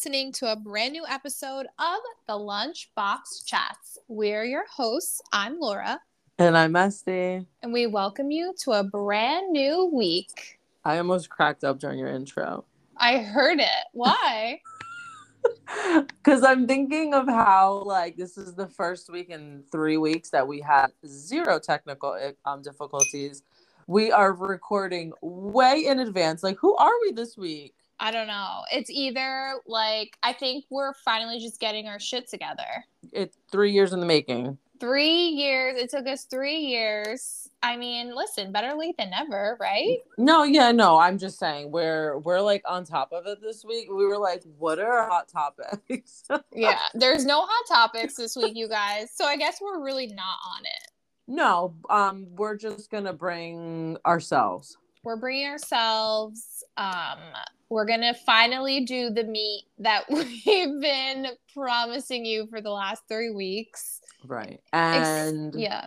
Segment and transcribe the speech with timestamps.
[0.00, 3.98] listening to a brand new episode of the Lunchbox Chats.
[4.08, 5.20] We're your hosts.
[5.30, 6.00] I'm Laura,
[6.38, 7.44] And I'm Este.
[7.62, 10.58] and we welcome you to a brand new week.
[10.86, 12.64] I almost cracked up during your intro.
[12.96, 13.84] I heard it.
[13.92, 14.62] Why?
[16.06, 20.48] Because I'm thinking of how, like, this is the first week in three weeks that
[20.48, 23.42] we had zero technical um, difficulties.
[23.86, 26.42] We are recording way in advance.
[26.42, 27.74] Like, who are we this week?
[28.00, 28.62] I don't know.
[28.72, 32.84] It's either like, I think we're finally just getting our shit together.
[33.12, 34.56] It's three years in the making.
[34.80, 35.76] Three years.
[35.78, 37.50] It took us three years.
[37.62, 39.98] I mean, listen, better late than never, right?
[40.16, 40.98] No, yeah, no.
[40.98, 43.88] I'm just saying we're we're like on top of it this week.
[43.90, 46.22] We were like, what are our hot topics?
[46.54, 46.78] Yeah.
[46.94, 49.10] There's no hot topics this week, you guys.
[49.14, 50.88] So I guess we're really not on it.
[51.28, 54.78] no, um, we're just gonna bring ourselves.
[55.04, 57.18] we're bringing ourselves um
[57.70, 63.30] we're gonna finally do the meet that we've been promising you for the last three
[63.30, 64.00] weeks.
[64.26, 64.60] Right.
[64.72, 65.86] Ex- And yeah.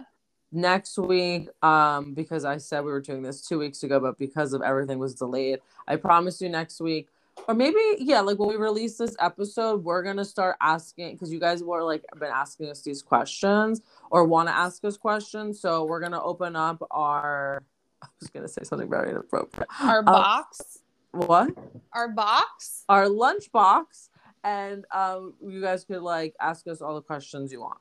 [0.52, 4.54] next week um because i said we were doing this two weeks ago but because
[4.54, 7.08] of everything was delayed i promise you next week
[7.48, 11.40] or maybe yeah like when we release this episode we're gonna start asking because you
[11.40, 13.82] guys were like been asking us these questions
[14.12, 15.60] or want to ask us questions.
[15.60, 17.64] So we're gonna open up our
[18.04, 19.68] i was gonna say something very inappropriate.
[19.82, 20.80] Our Um, box
[21.14, 21.52] what?
[21.94, 22.84] Our box?
[22.90, 24.10] Our lunch box
[24.44, 27.80] and um you guys could like ask us all the questions you want.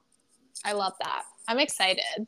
[0.65, 1.25] I love that.
[1.49, 2.27] I'm excited.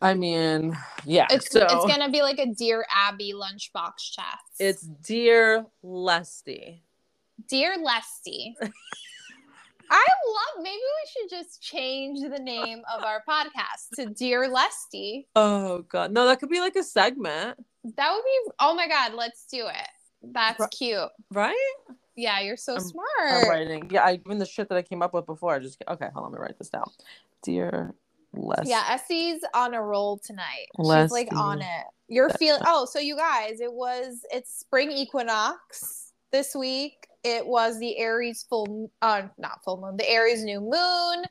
[0.00, 4.82] I mean yeah it's so it's gonna be like a dear abby lunchbox chat it's
[4.82, 6.82] dear lesty
[7.48, 8.54] dear lesty
[9.92, 15.26] I love maybe we should just change the name of our podcast to Dear Lesty.
[15.34, 17.58] Oh god, no, that could be like a segment,
[17.96, 19.88] That would be oh my god, let's do it.
[20.22, 21.08] That's cute.
[21.32, 21.56] right?
[22.16, 23.06] Yeah, you're so I'm- smart.
[23.20, 23.90] I'm writing.
[23.90, 25.54] Yeah, I even the shit that I came up with before.
[25.54, 26.08] I just okay.
[26.12, 26.90] Hold on, let me write this down.
[27.42, 27.94] Dear
[28.34, 28.64] Les.
[28.68, 30.66] Yeah, Este's on a roll tonight.
[30.76, 31.84] She's like on it.
[32.08, 37.06] You're feeling oh, so you guys, it was it's spring equinox this week.
[37.22, 41.24] It was the Aries full uh not full moon, the Aries new moon.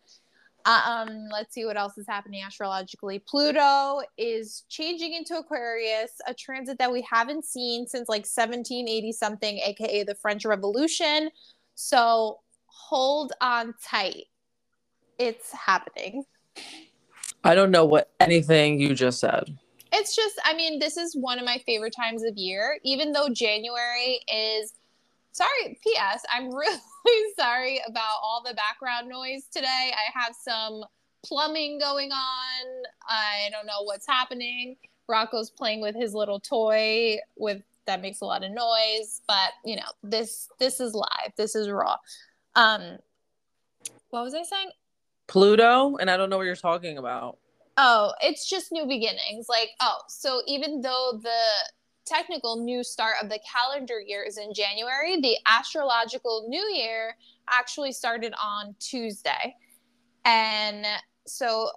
[0.69, 3.17] Um, let's see what else is happening astrologically.
[3.17, 9.57] Pluto is changing into Aquarius, a transit that we haven't seen since like 1780 something,
[9.65, 11.31] aka the French Revolution.
[11.73, 14.25] So hold on tight.
[15.17, 16.25] It's happening.
[17.43, 19.57] I don't know what anything you just said.
[19.91, 23.29] It's just, I mean, this is one of my favorite times of year, even though
[23.29, 24.73] January is.
[25.31, 26.23] Sorry, P.S.
[26.33, 26.79] I'm really
[27.39, 29.91] sorry about all the background noise today.
[29.93, 30.83] I have some
[31.25, 32.83] plumbing going on.
[33.07, 34.77] I don't know what's happening.
[35.07, 39.75] Rocco's playing with his little toy with that makes a lot of noise, but you
[39.75, 41.33] know, this this is live.
[41.35, 41.97] This is raw.
[42.55, 42.97] Um
[44.11, 44.69] what was I saying?
[45.27, 47.37] Pluto, and I don't know what you're talking about.
[47.77, 49.47] Oh, it's just new beginnings.
[49.47, 51.29] Like, oh, so even though the
[52.09, 57.15] technical new start of the calendar year is in January, the astrological new year
[57.49, 59.55] actually started on Tuesday.
[60.25, 60.85] And
[61.25, 61.69] so,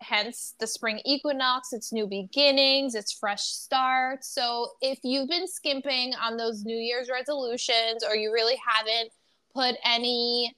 [0.00, 4.28] hence the spring equinox, it's new beginnings, it's fresh starts.
[4.28, 9.10] So, if you've been skimping on those New Year's resolutions or you really haven't
[9.54, 10.54] put any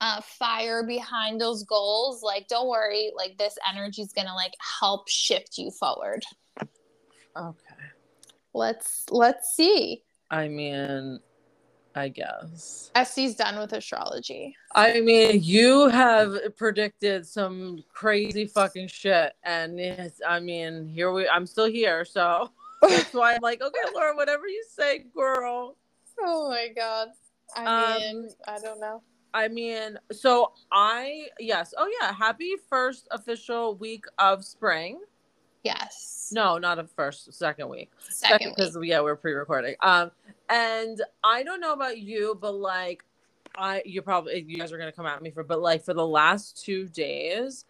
[0.00, 5.08] uh, fire behind those goals, like don't worry, like this energy is gonna like help
[5.08, 6.24] shift you forward.
[7.36, 7.69] Okay.
[8.54, 10.02] Let's let's see.
[10.30, 11.20] I mean,
[11.94, 12.90] I guess.
[12.94, 14.56] Este's done with astrology.
[14.74, 21.28] I mean, you have predicted some crazy fucking shit, and it's, I mean, here we.
[21.28, 22.50] I'm still here, so
[22.82, 25.76] that's why I'm like, okay, Laura, whatever you say, girl.
[26.20, 27.08] Oh my god.
[27.56, 29.02] I Um, mean, I don't know.
[29.32, 31.72] I mean, so I yes.
[31.78, 35.00] Oh yeah, happy first official week of spring.
[35.62, 36.30] Yes.
[36.32, 37.90] No, not a first, second week.
[38.08, 39.74] Second because yeah, we're pre-recording.
[39.80, 40.10] Um,
[40.48, 43.04] and I don't know about you, but like,
[43.56, 46.06] I you probably you guys are gonna come at me for, but like for the
[46.06, 47.64] last two days,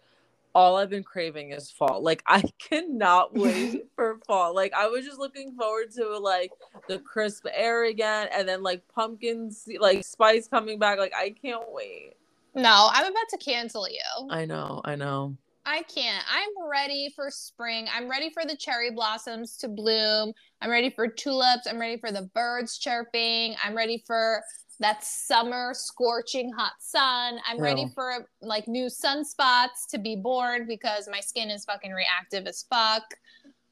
[0.53, 2.01] all I've been craving is fall.
[2.01, 4.53] Like I cannot wait for fall.
[4.53, 6.51] Like I was just looking forward to like
[6.87, 10.99] the crisp air again, and then like pumpkins, like spice coming back.
[10.99, 12.13] Like I can't wait.
[12.53, 14.29] No, I'm about to cancel you.
[14.29, 15.37] I know, I know.
[15.65, 16.23] I can't.
[16.29, 17.87] I'm ready for spring.
[17.93, 20.33] I'm ready for the cherry blossoms to bloom.
[20.61, 21.67] I'm ready for tulips.
[21.69, 23.55] I'm ready for the birds chirping.
[23.63, 24.41] I'm ready for
[24.79, 27.39] that summer scorching hot sun.
[27.47, 32.47] I'm ready for like new sunspots to be born because my skin is fucking reactive
[32.47, 33.03] as fuck.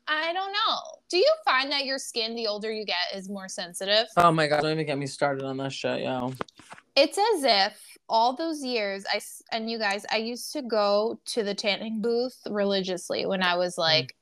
[0.07, 0.77] I don't know.
[1.09, 4.07] Do you find that your skin, the older you get, is more sensitive?
[4.17, 4.61] Oh my god!
[4.61, 6.33] Don't even get me started on that shit, yo.
[6.95, 9.19] It's as if all those years, I
[9.51, 13.75] and you guys, I used to go to the tanning booth religiously when I was
[13.75, 13.79] mm.
[13.79, 14.15] like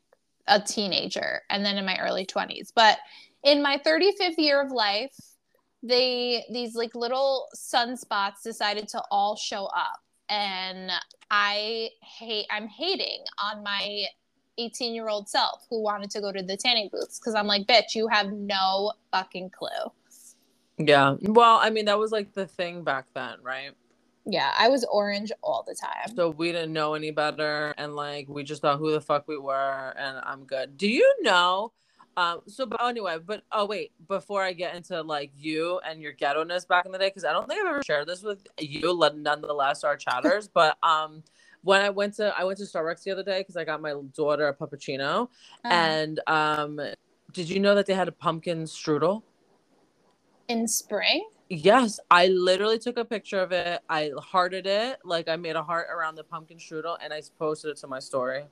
[0.48, 2.72] a teenager, and then in my early twenties.
[2.76, 3.00] But
[3.44, 5.16] in my thirty fifth year of life,
[5.84, 10.92] they these like little sunspots decided to all show up, and
[11.32, 12.48] I hate.
[12.52, 14.06] I'm hating on my
[14.58, 17.68] 18 year old self who wanted to go to the tanning booths because I'm like,
[17.68, 19.92] bitch, you have no fucking clue.
[20.78, 21.16] Yeah.
[21.22, 23.72] Well, I mean, that was like the thing back then, right?
[24.26, 26.16] Yeah, I was orange all the time.
[26.16, 29.38] So we didn't know any better, and like we just thought who the fuck we
[29.38, 30.78] were, and I'm good.
[30.78, 31.72] Do you know?
[32.18, 32.42] Um.
[32.48, 36.44] So, but anyway, but oh wait, before I get into like you and your ghetto
[36.44, 38.92] ness back in the day, because I don't think I've ever shared this with you,
[38.92, 40.48] let- nonetheless, our chatters.
[40.54, 41.24] but um,
[41.64, 43.94] when I went to I went to Starbucks the other day because I got my
[44.14, 45.30] daughter a puppuccino,
[45.64, 46.82] Uh, and um,
[47.32, 49.24] did you know that they had a pumpkin strudel?
[50.48, 53.82] In spring, Yes, I literally took a picture of it.
[53.90, 57.72] I hearted it, like I made a heart around the pumpkin strudel, and I posted
[57.72, 58.44] it to my story.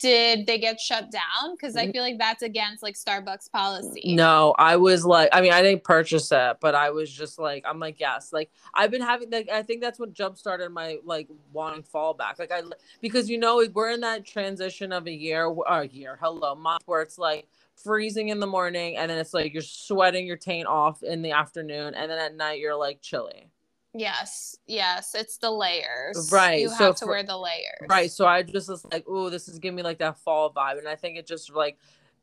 [0.00, 1.52] did they get shut down?
[1.52, 1.92] Because I Mm.
[1.92, 4.16] feel like that's against like Starbucks policy.
[4.16, 7.62] No, I was like, I mean, I didn't purchase it, but I was just like,
[7.64, 10.98] I'm like, yes, like I've been having, like, I think that's what jump started my
[11.04, 12.62] like wanting fallback, like I,
[13.00, 16.82] because you know we're in that transition of a year, or a year, hello, month,
[16.86, 17.46] where it's like
[17.82, 21.32] freezing in the morning, and then it's like you're sweating your taint off in the
[21.32, 23.48] afternoon, and then at night you're like chilly.
[23.94, 26.30] Yes, yes, it's the layers.
[26.32, 27.86] Right, You so have to for- wear the layers.
[27.88, 28.10] Right.
[28.10, 30.78] So I just was like, oh, this is giving me like that fall vibe.
[30.78, 31.78] And I think it just like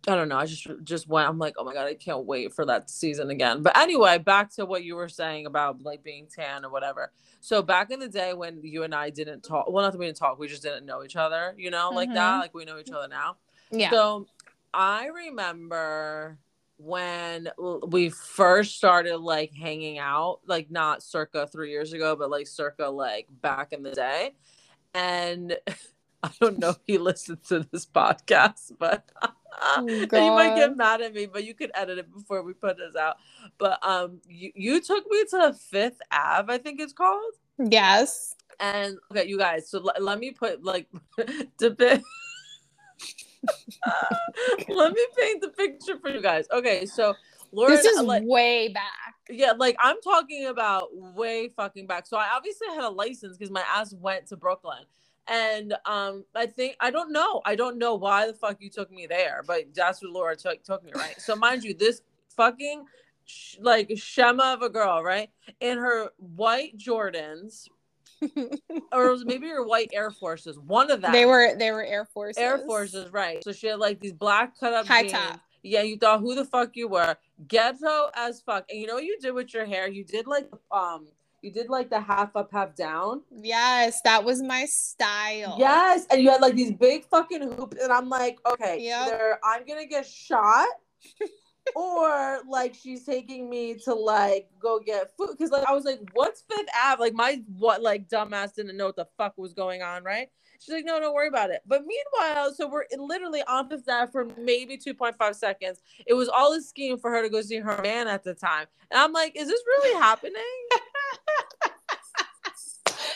[0.08, 0.38] I don't know.
[0.38, 1.28] I just just went.
[1.28, 3.62] I'm like, oh my god, I can't wait for that season again.
[3.62, 7.12] But anyway, back to what you were saying about like being tan or whatever.
[7.42, 10.06] So back in the day when you and I didn't talk, well, not that we
[10.06, 12.36] didn't talk, we just didn't know each other, you know, like that.
[12.38, 12.40] Mhm.
[12.40, 13.36] Like we know each other now.
[13.72, 13.92] Yeah.
[13.92, 14.26] So
[14.74, 16.38] I remember
[16.78, 17.50] when
[17.88, 22.88] we first started like hanging out, like not circa three years ago, but like circa
[22.88, 24.34] like back in the day.
[24.94, 25.58] And
[26.24, 29.10] I don't know if he listens to this podcast, but
[29.62, 32.78] Oh, you might get mad at me, but you could edit it before we put
[32.78, 33.18] this out.
[33.58, 37.34] But um you, you took me to Fifth Ave, I think it's called.
[37.58, 38.36] yes.
[38.62, 40.88] And okay, you guys, so l- let me put like
[41.60, 42.04] to pic-
[44.70, 46.46] let me paint the picture for you guys.
[46.52, 47.16] Okay, so
[47.52, 49.16] Laura, This is like, way back.
[49.30, 52.08] yeah, like I'm talking about way fucking back.
[52.08, 54.84] So I obviously had a license because my ass went to Brooklyn.
[55.28, 57.42] And um, I think I don't know.
[57.46, 60.64] I don't know why the fuck you took me there, but that's what Laura took
[60.64, 61.22] took me, right?
[61.22, 62.02] So mind you, this
[62.36, 62.86] fucking
[63.26, 65.30] sh- like shema of a girl, right?
[65.60, 67.68] In her white Jordans,
[68.92, 71.12] or it was maybe her white Air Forces, one of them.
[71.12, 72.42] They were they were Air Forces.
[72.42, 73.44] Air Forces, right?
[73.44, 75.14] So she had like these black cut up High jeans.
[75.14, 75.40] top.
[75.62, 77.18] Yeah, you thought who the fuck you were,
[77.48, 78.66] ghetto as fuck.
[78.70, 79.90] And you know what you did with your hair?
[79.90, 81.08] You did like um,
[81.42, 83.24] you did like the half up, half down.
[83.30, 85.56] Yes, that was my style.
[85.60, 89.08] Yes, and you had like these big fucking hoops, and I'm like, okay, Yep.
[89.08, 90.68] either I'm gonna get shot.
[91.76, 96.00] Or like she's taking me to like go get food because like I was like,
[96.14, 99.82] "What's Fifth Ave?" Like my what like dumbass didn't know what the fuck was going
[99.82, 100.30] on, right?
[100.60, 104.12] She's like, "No, don't worry about it." But meanwhile, so we're literally on Fifth Ave
[104.12, 105.82] for maybe two point five seconds.
[106.06, 108.68] It was all a scheme for her to go see her man at the time,
[108.92, 110.34] and I'm like, "Is this really happening?"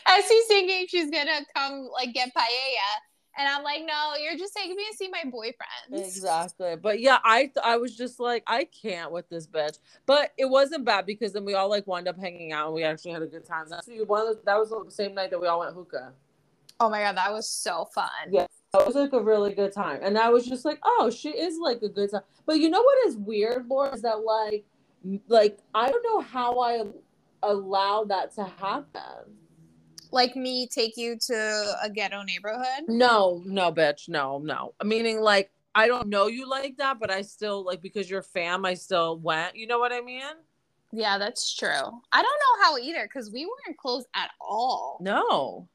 [0.05, 3.12] As he's thinking she's gonna come like get paella.
[3.37, 6.05] And I'm like, no, you're just taking me to see my boyfriend.
[6.05, 6.75] Exactly.
[6.75, 9.79] But yeah, I I was just like, I can't with this bitch.
[10.05, 12.83] But it wasn't bad because then we all like wound up hanging out and we
[12.83, 13.65] actually had a good time.
[13.69, 16.13] That's one of the, that was the same night that we all went hookah.
[16.79, 18.09] Oh my god, that was so fun.
[18.29, 18.45] Yeah.
[18.73, 19.99] That was like a really good time.
[20.01, 22.23] And I was just like, oh, she is like a good time.
[22.45, 24.65] But you know what is weird, Laura, is that like
[25.27, 26.83] like I don't know how I
[27.41, 29.37] allowed that to happen.
[30.13, 32.86] Like me take you to a ghetto neighborhood.
[32.88, 34.08] No, no, bitch.
[34.08, 34.74] No, no.
[34.84, 38.63] Meaning like I don't know you like that, but I still like because you're fam,
[38.63, 39.55] I still went.
[39.55, 40.22] You know what I mean?
[40.91, 41.70] Yeah, that's true.
[42.12, 45.00] I don't know how either because we weren't close at all.
[45.01, 45.67] No.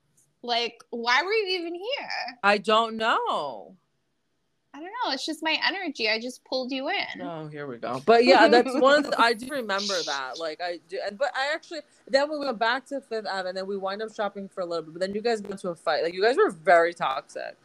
[0.43, 2.39] Like, why were you even here?
[2.45, 3.75] I don't know.
[4.79, 5.13] I don't know.
[5.13, 6.09] It's just my energy.
[6.09, 7.21] I just pulled you in.
[7.21, 8.01] Oh, here we go.
[8.07, 10.39] But yeah, that's one of the, I do remember that.
[10.39, 13.57] Like I do, and- but I actually then we went back to Fifth Avenue, and
[13.59, 14.95] then we wind up shopping for a little bit.
[14.95, 16.05] But then you guys went to a fight.
[16.05, 17.57] Like you guys were very toxic.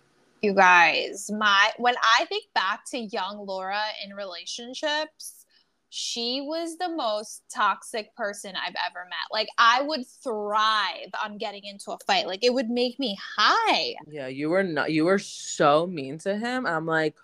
[0.41, 5.42] You guys, my when I think back to young Laura in relationships,
[5.95, 9.27] she was the most toxic person I've ever met.
[9.31, 12.25] Like I would thrive on getting into a fight.
[12.25, 13.93] Like it would make me high.
[14.09, 14.91] Yeah, you were not.
[14.91, 16.65] You were so mean to him.
[16.65, 17.15] I'm like,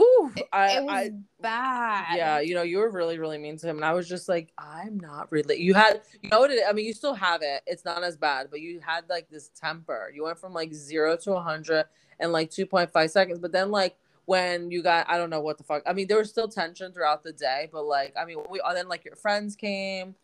[0.00, 2.16] Ooh, It, I, it was I bad.
[2.16, 4.50] yeah, you know, you were really, really mean to him, and I was just like,
[4.58, 5.60] I'm not really.
[5.60, 6.50] You had, you know what?
[6.50, 7.62] It, I mean, you still have it.
[7.64, 10.10] It's not as bad, but you had like this temper.
[10.12, 11.84] You went from like zero to a hundred
[12.18, 13.94] in like two point five seconds, but then like
[14.30, 15.82] when you got, I don't know what the fuck.
[15.86, 18.86] I mean, there was still tension throughout the day, but like, I mean, we then
[18.86, 20.14] like your friends came,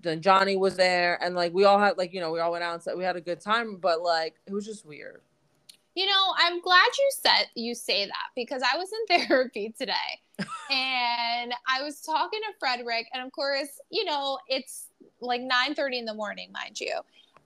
[0.00, 2.64] then Johnny was there, and like we all had like you know we all went
[2.64, 5.20] out and said we had a good time, but like it was just weird.
[5.94, 9.94] You know, I'm glad you said you say that because I was in therapy today
[10.68, 14.88] and I was talking to Frederick and of course, you know, it's
[15.20, 16.98] like 9:30 in the morning, mind you.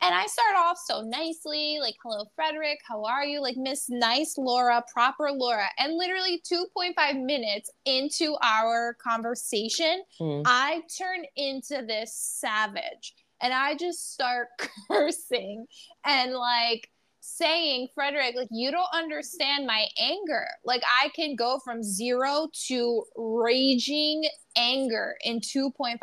[0.02, 3.40] And I start off so nicely, like, hello, Frederick, how are you?
[3.40, 5.66] Like, Miss Nice Laura, proper Laura.
[5.78, 10.42] And literally 2.5 minutes into our conversation, Mm.
[10.46, 14.48] I turn into this savage and I just start
[14.88, 15.66] cursing
[16.04, 20.46] and like saying, Frederick, like, you don't understand my anger.
[20.64, 24.24] Like, I can go from zero to raging
[24.56, 25.98] anger in 2.5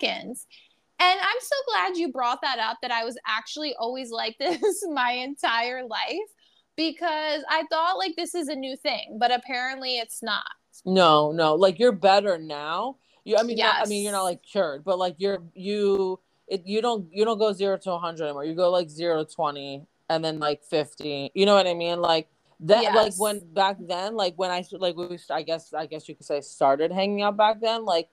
[0.00, 0.46] seconds.
[1.00, 4.84] And I'm so glad you brought that up that I was actually always like this
[4.92, 6.30] my entire life
[6.76, 10.44] because I thought like this is a new thing, but apparently it's not.
[10.84, 12.96] No, no, like you're better now.
[13.24, 16.20] You, I mean, not, I mean, you're not like cured, but like you're you.
[16.46, 18.44] It you don't you don't go zero to 100 anymore.
[18.44, 21.30] You go like zero to 20 and then like 50.
[21.34, 22.00] You know what I mean?
[22.00, 22.28] Like
[22.60, 22.94] that.
[22.94, 26.26] Like when back then, like when I like we I guess I guess you could
[26.26, 27.86] say started hanging out back then.
[27.86, 28.08] Like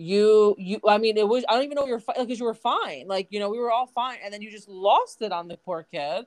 [0.00, 0.80] you you.
[0.88, 3.06] I mean, it was I don't even know you're like because you were fine.
[3.06, 5.56] Like you know we were all fine, and then you just lost it on the
[5.56, 6.26] poor kid.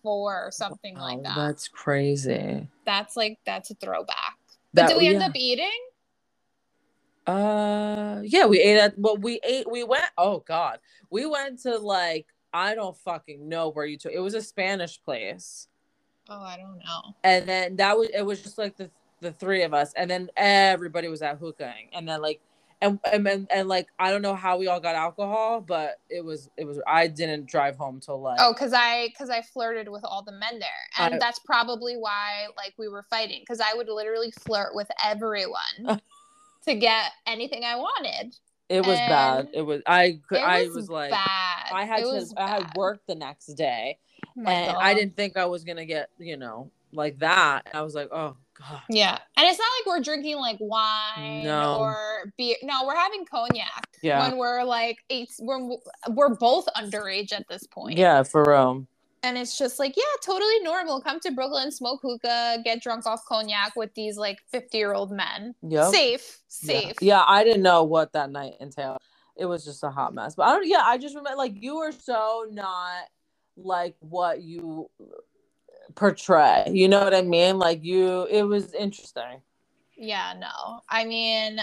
[0.03, 1.35] 4 or something like Oh, that.
[1.37, 2.67] That's crazy.
[2.85, 4.37] That's like that's a throwback.
[4.75, 5.27] But That- did we end yeah.
[5.27, 5.71] up eating?
[7.27, 8.99] Uh, yeah, we ate at.
[8.99, 9.71] Well, we ate.
[9.71, 10.05] We went.
[10.17, 10.79] Oh God,
[11.11, 14.13] we went to like I don't fucking know where you took.
[14.13, 15.69] It was a Spanish place.
[16.29, 17.15] Oh, I don't know.
[17.23, 18.91] and then that was it was just like the
[19.21, 22.41] the three of us and then everybody was out hookahing and then like
[22.83, 26.23] and, and and and like I don't know how we all got alcohol but it
[26.25, 29.89] was it was I didn't drive home till like Oh, cuz I cuz I flirted
[29.89, 31.05] with all the men there.
[31.07, 34.91] And I- that's probably why like we were fighting cuz I would literally flirt with
[35.05, 36.01] everyone
[36.67, 38.35] to get anything I wanted.
[38.69, 41.67] it was bad it was I It I was was like bad.
[41.73, 43.99] I had to I had work the next day
[44.39, 47.95] Oh and I didn't think I was gonna get you know like that I was
[47.95, 49.19] like oh god Yeah.
[49.37, 51.79] And it's not like we're drinking like wine No.
[51.79, 52.57] or beer.
[52.63, 55.61] No, we're having cognac yeah when we're like eight we're
[56.11, 57.97] we're both underage at this point.
[57.99, 58.87] yeah for real
[59.27, 61.01] And it's just like, yeah, totally normal.
[61.01, 65.11] Come to Brooklyn, smoke hookah, get drunk off cognac with these like 50 year old
[65.11, 65.53] men.
[65.63, 65.93] Yep.
[65.93, 66.81] Safe, Yeah.
[66.81, 66.97] safe.
[67.01, 68.99] Yeah, I didn't know what that night entailed.
[69.37, 70.37] It was just a hot mess.
[70.37, 73.03] But I don't yeah, I just remember like you were so not
[73.57, 74.89] like what you
[75.97, 76.65] portray.
[76.71, 77.59] You know what I mean?
[77.59, 79.43] Like you it was interesting.
[79.97, 80.83] Yeah, no.
[80.89, 81.59] I mean,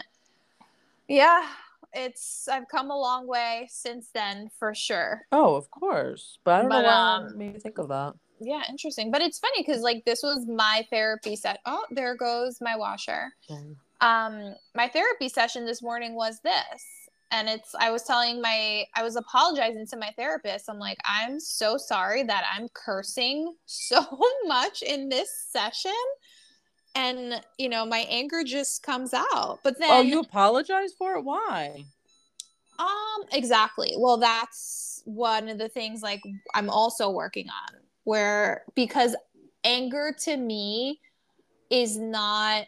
[1.07, 1.47] yeah,
[1.93, 5.21] it's I've come a long way since then for sure.
[5.31, 6.39] Oh, of course.
[6.43, 8.13] But I don't But, know why um, made me think of that.
[8.39, 9.11] Yeah, interesting.
[9.11, 11.59] But it's funny because like this was my therapy set.
[11.65, 13.31] Oh, there goes my washer.
[14.01, 16.83] um my therapy session this morning was this
[17.31, 21.39] and it's i was telling my i was apologizing to my therapist i'm like i'm
[21.39, 24.01] so sorry that i'm cursing so
[24.45, 25.91] much in this session
[26.95, 31.21] and you know my anger just comes out but then Oh, you apologize for it?
[31.23, 31.85] Why?
[32.79, 36.21] um exactly well that's one of the things like
[36.55, 39.15] i'm also working on where because
[39.63, 40.99] anger to me
[41.69, 42.65] is not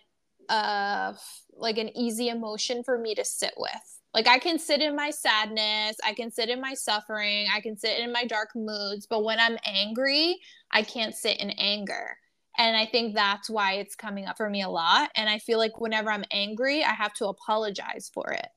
[0.49, 1.13] uh
[1.57, 5.09] like an easy emotion for me to sit with Like I can sit in my
[5.11, 9.23] sadness, I can sit in my suffering, I can sit in my dark moods, but
[9.23, 10.39] when I'm angry,
[10.71, 12.17] I can't sit in anger.
[12.57, 15.09] And I think that's why it's coming up for me a lot.
[15.15, 18.47] And I feel like whenever I'm angry, I have to apologize for it.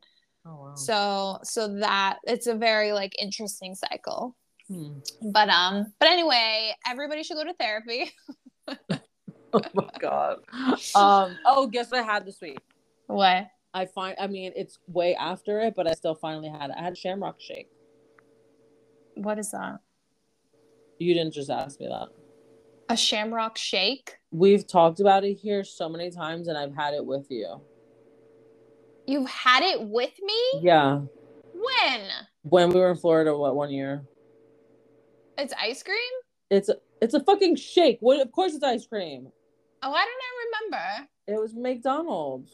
[0.46, 0.74] Oh, wow.
[0.74, 4.36] So so that it's a very like interesting cycle.
[4.68, 4.98] Hmm.
[5.32, 8.12] But um, but anyway, everybody should go to therapy.
[9.52, 10.38] oh my god.
[10.94, 11.36] Um.
[11.46, 12.58] Oh, guess I had this week?
[13.06, 13.46] What?
[13.74, 14.16] I find.
[14.20, 16.76] I mean, it's way after it, but I still finally had it.
[16.78, 17.68] I had Shamrock Shake.
[19.14, 19.80] What is that?
[20.98, 22.08] You didn't just ask me that.
[22.90, 24.16] A Shamrock Shake.
[24.30, 27.60] We've talked about it here so many times, and I've had it with you.
[29.06, 30.60] You've had it with me?
[30.60, 31.00] Yeah.
[31.52, 32.08] When?
[32.42, 34.04] When we were in Florida, what one year?
[35.36, 35.96] It's ice cream.
[36.50, 37.98] It's a, it's a fucking shake.
[38.00, 38.20] What?
[38.20, 39.30] Of course, it's ice cream.
[39.82, 41.08] Oh, I don't remember.
[41.26, 42.52] It was McDonald's.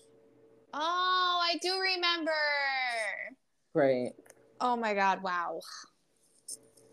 [0.72, 2.32] Oh, I do remember.
[3.72, 4.12] Great.
[4.60, 5.22] Oh my god!
[5.22, 5.60] Wow.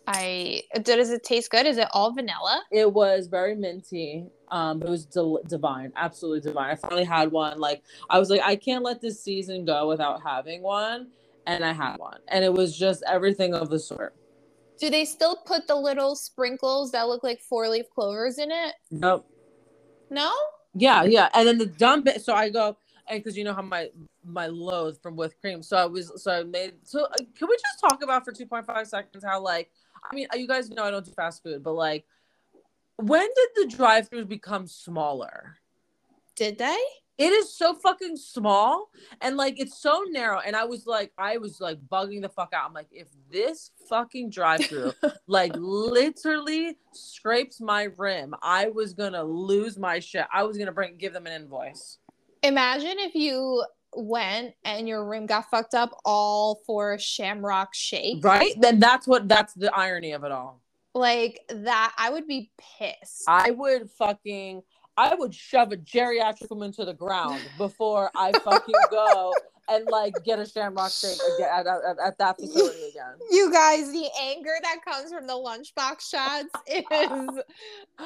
[0.08, 1.66] I does it taste good?
[1.66, 2.64] Is it all vanilla?
[2.72, 4.26] It was very minty.
[4.50, 6.72] Um, it was del- divine, absolutely divine.
[6.72, 7.60] I finally had one.
[7.60, 11.08] Like I was like, I can't let this season go without having one,
[11.46, 14.16] and I had one, and it was just everything of the sort.
[14.80, 18.74] Do they still put the little sprinkles that look like four leaf clovers in it?
[18.90, 19.30] Nope.
[20.10, 20.32] No.
[20.74, 22.22] Yeah, yeah, and then the dumb bit.
[22.22, 22.76] So I go,
[23.08, 23.90] and because you know how my
[24.26, 25.62] my loathe from with cream.
[25.62, 26.74] So I was so I made.
[26.84, 29.70] So uh, can we just talk about for two point five seconds how like
[30.04, 32.06] I mean you guys know I don't do fast food, but like
[32.98, 35.58] when did the drive-throughs become smaller?
[36.36, 36.78] Did they?
[37.18, 38.90] It is so fucking small
[39.22, 40.40] and like it's so narrow.
[40.40, 42.66] And I was like, I was like bugging the fuck out.
[42.66, 44.94] I'm like, if this fucking drive-through
[45.28, 50.26] like literally scrapes my rim, I was gonna lose my shit.
[50.34, 52.00] I was gonna bring give them an invoice.
[52.44, 53.64] Imagine if you
[53.96, 58.24] went and your room got fucked up all for Shamrock Shake.
[58.24, 58.54] Right?
[58.60, 60.62] Then that's what that's the irony of it all.
[60.94, 63.24] Like that, I would be pissed.
[63.28, 64.62] I would fucking,
[64.98, 69.34] I would shove a geriatric woman to the ground before I fucking go
[69.70, 73.16] and like get a shamrock shake at, at, at, that facility again.
[73.30, 77.44] You guys, the anger that comes from the LunchBox Chats is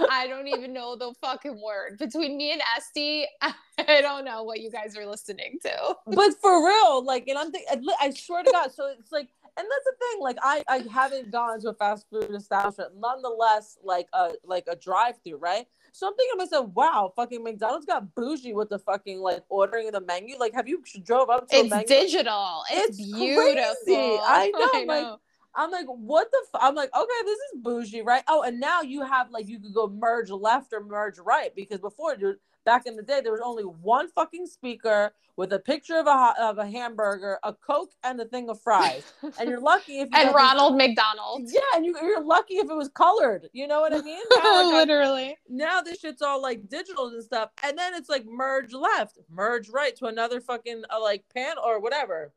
[0.10, 1.98] I don't even know the fucking word.
[1.98, 3.28] Between me and Este,
[3.80, 5.96] I don't know what you guys are listening to.
[6.08, 9.66] But for real, like, and I'm thinking, I swear to God, so it's like and
[9.70, 14.08] that's the thing like i i haven't gone to a fast food establishment nonetheless like
[14.14, 18.54] a like a drive-through right so i'm thinking to myself wow fucking mcdonald's got bougie
[18.54, 22.64] with the fucking like ordering the menu like have you drove up to it's digital
[22.70, 24.20] it's, it's beautiful crazy.
[24.26, 24.94] i know, I know.
[24.94, 25.20] like
[25.58, 26.38] I'm like, what the?
[26.54, 26.62] F-?
[26.62, 28.24] I'm like, okay, this is bougie, right?
[28.28, 31.80] Oh, and now you have like you could go merge left or merge right because
[31.80, 35.98] before, dude, back in the day, there was only one fucking speaker with a picture
[35.98, 39.04] of a of a hamburger, a coke, and a thing of fries.
[39.40, 41.44] And you're lucky if you and Ronald this, McDonald.
[41.46, 43.50] Yeah, and you, are lucky if it was colored.
[43.54, 44.24] You know what I mean?
[44.32, 45.30] Now, like, Literally.
[45.30, 49.20] I, now this shit's all like digital and stuff, and then it's like merge left,
[49.30, 52.34] merge right to another fucking uh, like pan or whatever.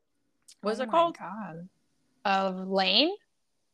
[0.61, 1.17] What's oh it called?
[1.17, 1.67] God.
[2.25, 3.11] Of lane.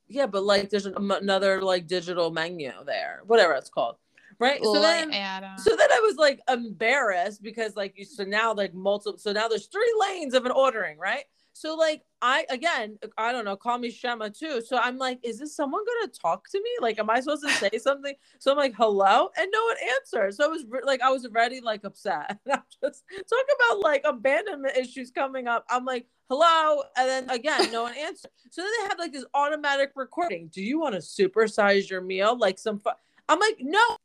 [0.08, 3.96] Yeah, but like there's an, another like digital menu there, whatever it's called
[4.40, 4.64] right?
[4.64, 8.74] So then uh, so then i was like embarrassed because like you so now like
[8.74, 11.24] multiple so now there's three lanes of an ordering right?
[11.54, 14.62] So like i again i don't know call me shema too.
[14.62, 16.70] So i'm like is this someone gonna talk to me?
[16.82, 18.14] Like am i supposed to say something?
[18.40, 19.30] So i'm like hello?
[19.38, 20.38] And no one answers.
[20.38, 22.38] So i was like i was already like upset.
[22.46, 25.66] And i'm just talk about like abandonment issues coming up.
[25.70, 26.84] I'm like hello?
[26.98, 30.50] And then again no one answered so then they have like this automatic recording.
[30.52, 32.38] Do you want to supersize your meal?
[32.38, 32.90] Like some fu-
[33.28, 33.98] i'm like no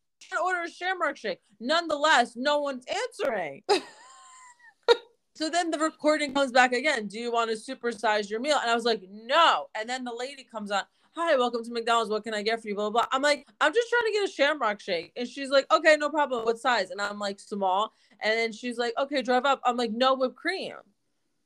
[0.42, 1.40] order a shamrock shake.
[1.60, 3.62] Nonetheless, no one's answering.
[5.34, 7.06] so then the recording comes back again.
[7.06, 8.58] Do you want to supersize your meal?
[8.60, 9.66] And I was like, no.
[9.74, 10.82] And then the lady comes on.
[11.16, 12.10] Hi, welcome to McDonald's.
[12.10, 12.74] What can I get for you?
[12.74, 13.08] Blah, blah, blah.
[13.10, 15.12] I'm like, I'm just trying to get a shamrock shake.
[15.16, 16.44] And she's like, okay, no problem.
[16.44, 16.90] What size?
[16.90, 17.92] And I'm like, small.
[18.20, 19.60] And then she's like, okay, drive up.
[19.64, 20.74] I'm like, no whipped cream.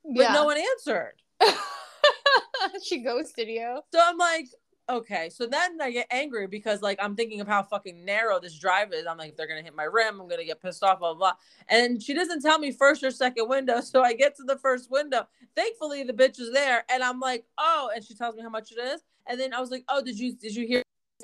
[0.03, 0.33] But yeah.
[0.33, 1.15] no one answered.
[2.83, 3.79] she ghosted you.
[3.91, 4.47] So I'm like,
[4.87, 8.57] okay so then i get angry because like i'm thinking of how fucking narrow this
[8.57, 9.07] drive is.
[9.07, 11.33] I'm like if they're gonna hit my rim i'm gonna get pissed off blah blah,
[11.69, 14.91] and she doesn't tell me first or second window so i get to the first
[14.91, 15.27] window.
[15.55, 18.71] Thankfully the bitch is there and i'm like oh and she tells me how much
[18.71, 19.01] it is.
[19.27, 20.83] And then i was like oh did you did you hear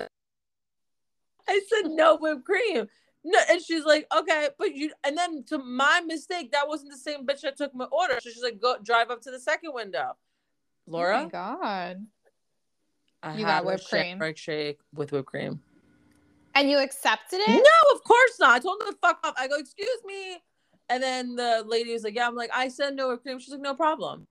[1.48, 2.88] i said no whipped cream.
[3.24, 6.98] No, and she's like, okay, but you, and then to my mistake, that wasn't the
[6.98, 8.14] same bitch that took my order.
[8.20, 10.16] So she's like, go drive up to the second window.
[10.88, 12.06] Laura, oh my god,
[13.22, 14.20] I you got whipped cream.
[14.34, 15.60] shake with whipped cream.
[16.54, 17.48] And you accepted it?
[17.48, 18.50] No, of course not.
[18.50, 19.34] I told them to fuck off.
[19.38, 20.38] I go, excuse me.
[20.90, 22.26] And then the lady was like, yeah.
[22.26, 23.38] I'm like, I said no whipped cream.
[23.38, 24.26] She's like, no problem.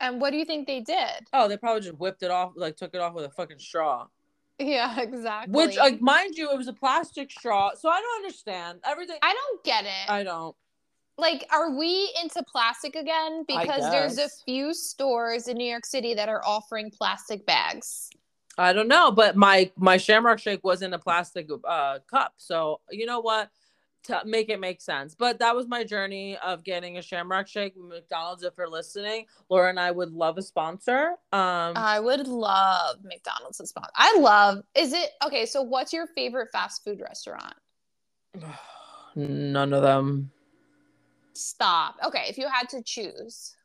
[0.00, 1.28] And what do you think they did?
[1.32, 4.06] Oh, they probably just whipped it off, like took it off with a fucking straw.
[4.58, 5.52] Yeah, exactly.
[5.52, 9.16] Which, like, mind you, it was a plastic straw, so I don't understand everything.
[9.22, 10.10] I don't get it.
[10.10, 10.56] I don't.
[11.22, 13.44] Like, are we into plastic again?
[13.48, 18.10] Because there's a few stores in New York City that are offering plastic bags.
[18.58, 22.80] I don't know, but my my Shamrock Shake was in a plastic uh, cup, so
[22.90, 23.50] you know what?
[24.04, 25.14] To make it make sense.
[25.14, 27.76] But that was my journey of getting a Shamrock Shake.
[27.78, 31.12] McDonald's, if you're listening, Laura and I would love a sponsor.
[31.32, 33.92] Um, I would love McDonald's to sponsor.
[33.94, 34.64] I love.
[34.74, 35.46] Is it okay?
[35.46, 37.54] So, what's your favorite fast food restaurant?
[39.16, 40.30] none of them.
[41.34, 41.96] Stop.
[42.04, 43.56] Okay, if you had to choose,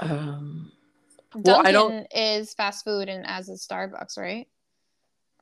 [0.00, 0.70] Um,
[1.34, 4.48] Well, Dunkin' I don't- is fast food, and as is Starbucks, right?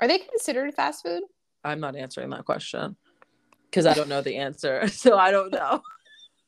[0.01, 1.23] Are they considered fast food?
[1.63, 2.97] I'm not answering that question
[3.65, 4.83] because I don't know the answer.
[4.89, 5.83] So I don't know.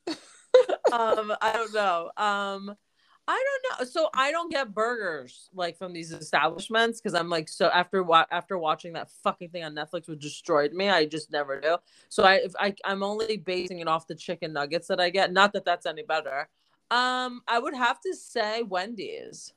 [0.91, 2.11] um, I don't know.
[2.17, 2.75] Um,
[3.29, 3.85] I don't know.
[3.85, 8.25] So I don't get burgers like from these establishments because I'm like so after wa-
[8.31, 10.89] after watching that fucking thing on Netflix which destroyed me.
[10.89, 11.77] I just never do.
[12.09, 15.31] So I if I I'm only basing it off the chicken nuggets that I get.
[15.31, 16.49] Not that that's any better.
[16.89, 19.53] Um, I would have to say Wendy's.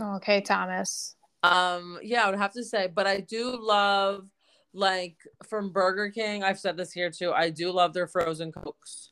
[0.00, 1.16] Okay, Thomas.
[1.42, 4.30] Um, yeah, I would have to say, but I do love
[4.72, 5.16] like
[5.48, 6.44] from Burger King.
[6.44, 7.32] I've said this here too.
[7.32, 9.09] I do love their frozen cokes.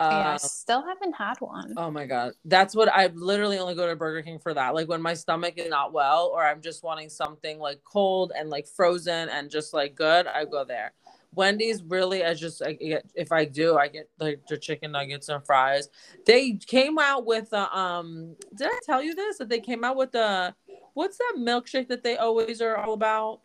[0.00, 1.74] Yeah, I Uh, still haven't had one.
[1.76, 4.74] oh my god, that's what I literally only go to Burger King for that.
[4.74, 8.48] Like when my stomach is not well, or I'm just wanting something like cold and
[8.50, 10.92] like frozen and just like good, I go there.
[11.34, 15.28] Wendy's really, I just I get if I do, I get like the chicken nuggets
[15.28, 15.88] and fries.
[16.26, 18.36] They came out with a um.
[18.56, 19.38] Did I tell you this?
[19.38, 20.54] That they came out with the
[20.94, 23.40] what's that milkshake that they always are all about?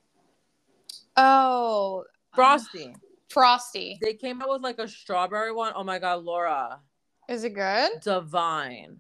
[1.18, 2.96] Oh, Frosty.
[3.34, 3.98] Frosty.
[4.02, 5.74] They came out with like a strawberry one.
[5.76, 6.80] Oh my god, Laura,
[7.28, 7.92] Is it good?
[8.02, 8.98] divine.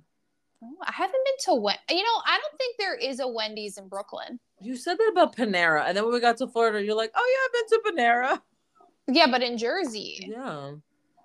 [0.63, 1.75] Oh, I haven't been to Wen.
[1.89, 4.39] You know, I don't think there is a Wendy's in Brooklyn.
[4.61, 7.29] You said that about Panera, and then when we got to Florida, you're like, "Oh
[7.33, 8.41] yeah, I've been to Panera."
[9.07, 10.71] Yeah, but in Jersey, Yeah.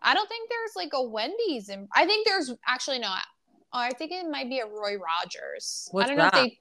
[0.02, 1.86] I don't think there's like a Wendy's in.
[1.94, 3.08] I think there's actually no.
[3.72, 5.88] Oh, I think it might be a Roy Rogers.
[5.92, 6.34] What's I don't know that?
[6.34, 6.58] if they.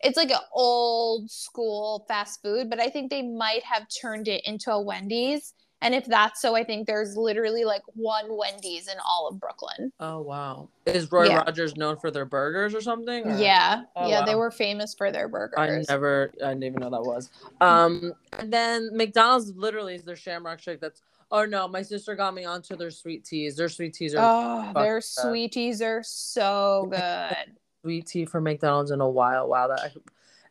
[0.00, 4.42] It's like an old school fast food, but I think they might have turned it
[4.46, 5.52] into a Wendy's.
[5.86, 9.92] And if that's so, I think there's literally like one Wendy's in all of Brooklyn.
[10.00, 10.68] Oh wow.
[10.84, 11.36] Is Roy Yeah.
[11.36, 13.24] Rogers known for their burgers or something?
[13.24, 15.54] or- Yeah, Oh, yeah, they were famous for their burgers.
[15.56, 17.30] I never, I didn't even know that was.
[17.60, 20.80] Um, and then McDonald's literally is their Shamrock Shake.
[20.80, 21.02] That's.
[21.30, 23.54] Oh no, my sister got me onto their sweet teas.
[23.54, 27.54] Their sweet teas are Oh, their sweet teas are so good.
[27.82, 29.46] sweet tea from McDonald's in a while.
[29.48, 29.92] Wow, that.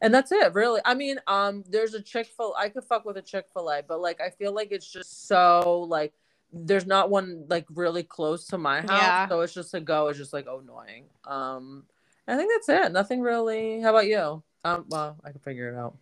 [0.05, 0.81] And that's it, really.
[0.85, 2.53] I mean, um, there's a Chick Fil.
[2.55, 5.27] I could fuck with a Chick Fil A, but like, I feel like it's just
[5.27, 6.13] so like.
[6.53, 9.27] There's not one like really close to my house, Yeah.
[9.27, 10.07] so it's just a go.
[10.09, 11.05] It's just like oh, annoying.
[11.25, 11.85] Um,
[12.27, 12.91] I think that's it.
[12.91, 13.81] Nothing really.
[13.81, 14.43] How about you?
[14.63, 15.97] Um, well, I can figure it out.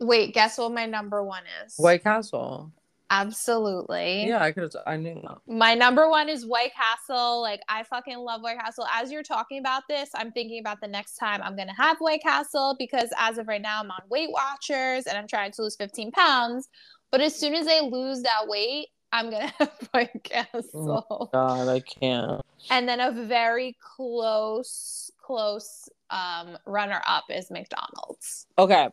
[0.00, 1.74] Wait, guess what my number one is?
[1.76, 2.72] White Castle.
[3.10, 4.26] Absolutely.
[4.26, 4.72] Yeah, I could have.
[4.86, 5.38] I knew that.
[5.46, 7.40] My number one is White Castle.
[7.40, 8.86] Like I fucking love White Castle.
[8.92, 12.22] As you're talking about this, I'm thinking about the next time I'm gonna have White
[12.22, 15.76] Castle because as of right now, I'm on Weight Watchers and I'm trying to lose
[15.76, 16.68] 15 pounds.
[17.12, 21.30] But as soon as I lose that weight, I'm gonna have White Castle.
[21.32, 22.42] God, I can't.
[22.70, 28.46] And then a very close, close um, runner up is McDonald's.
[28.58, 28.88] Okay,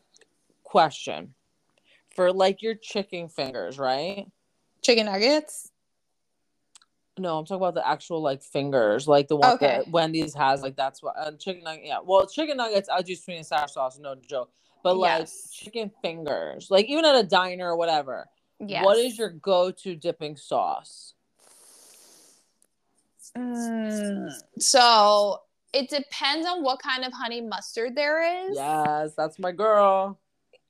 [0.64, 1.34] question
[2.14, 4.26] for like your chicken fingers, right?
[4.82, 5.70] Chicken nuggets.
[7.18, 9.68] No, I'm talking about the actual like fingers, like the one Okay.
[9.68, 10.62] that Wendy's has.
[10.64, 11.86] Like that's what uh, chicken nugget.
[11.86, 12.90] Yeah, well, chicken nuggets.
[12.90, 14.00] I'll do sweet and sour sauce.
[14.00, 14.52] No joke.
[14.84, 15.50] But like Yes.
[15.52, 18.28] chicken fingers, like even at a diner or whatever.
[18.60, 18.84] Yes.
[18.84, 21.14] What is your go-to dipping sauce?
[23.38, 25.40] Mm, so
[25.74, 28.56] it depends on what kind of honey mustard there is.
[28.56, 30.20] Yes, that's my girl.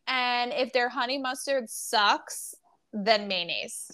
[0.08, 2.54] And if their honey mustard sucks,
[2.92, 3.92] then mayonnaise.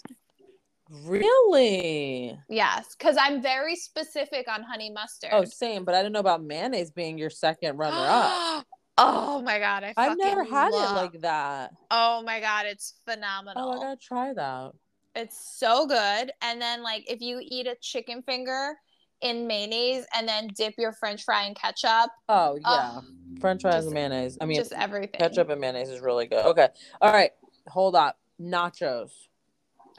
[0.89, 2.37] Really?
[2.49, 5.29] Yes, because I'm very specific on honey mustard.
[5.31, 5.85] Oh, same.
[5.85, 8.65] But I didn't know about mayonnaise being your second runner-up.
[8.97, 11.71] oh my god, I I've never had love- it like that.
[11.91, 13.69] Oh my god, it's phenomenal.
[13.69, 13.77] Oh.
[13.77, 14.71] I gotta try that.
[15.15, 16.31] It's so good.
[16.41, 18.75] And then like if you eat a chicken finger
[19.21, 22.99] in mayonnaise and then dip your french fry in ketchup, Oh yeah,
[23.41, 24.37] French fries just- and mayonnaise.
[24.41, 25.19] I mean, just everything.
[25.19, 26.45] ketchup and mayonnaise is really good.
[26.45, 26.69] Okay,
[27.01, 27.31] all right,
[27.67, 28.17] hold up.
[28.41, 29.11] Nachos.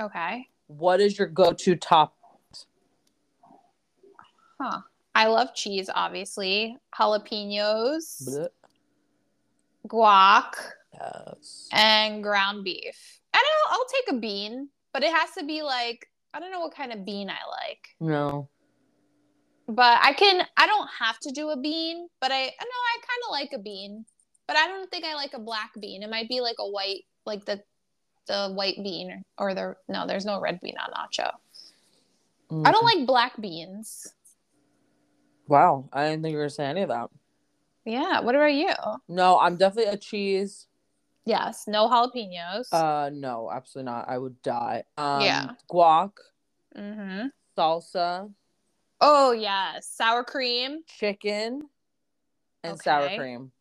[0.00, 0.48] Okay.
[0.68, 2.16] What is your go-to top?
[4.60, 4.80] Huh.
[5.14, 6.76] I love cheese, obviously.
[6.94, 8.48] Jalapenos, Bleh.
[9.88, 10.52] guac,
[10.94, 11.68] Yes.
[11.72, 13.20] and ground beef.
[13.34, 13.76] I don't know.
[13.76, 16.92] I'll take a bean, but it has to be like I don't know what kind
[16.92, 17.88] of bean I like.
[17.98, 18.48] No.
[19.70, 20.44] But I can.
[20.56, 23.62] I don't have to do a bean, but I no, I kind of like a
[23.62, 24.04] bean,
[24.48, 26.02] but I don't think I like a black bean.
[26.02, 27.62] It might be like a white, like the
[28.26, 30.08] the white bean or the no.
[30.08, 31.30] There's no red bean on nacho.
[32.50, 32.66] Mm-hmm.
[32.66, 34.12] I don't like black beans.
[35.46, 37.10] Wow, I didn't think you were gonna say any of that.
[37.84, 38.20] Yeah.
[38.20, 38.74] What about you?
[39.08, 40.66] No, I'm definitely a cheese.
[41.24, 41.64] Yes.
[41.68, 42.72] No jalapenos.
[42.72, 44.08] Uh, no, absolutely not.
[44.08, 44.84] I would die.
[44.96, 45.50] Um, Yeah.
[45.70, 46.12] Guac,
[46.76, 47.26] mm-hmm.
[47.56, 48.32] salsa,
[49.00, 50.80] Oh yes, sour cream.
[50.86, 51.68] chicken,
[52.62, 53.52] and sour cream.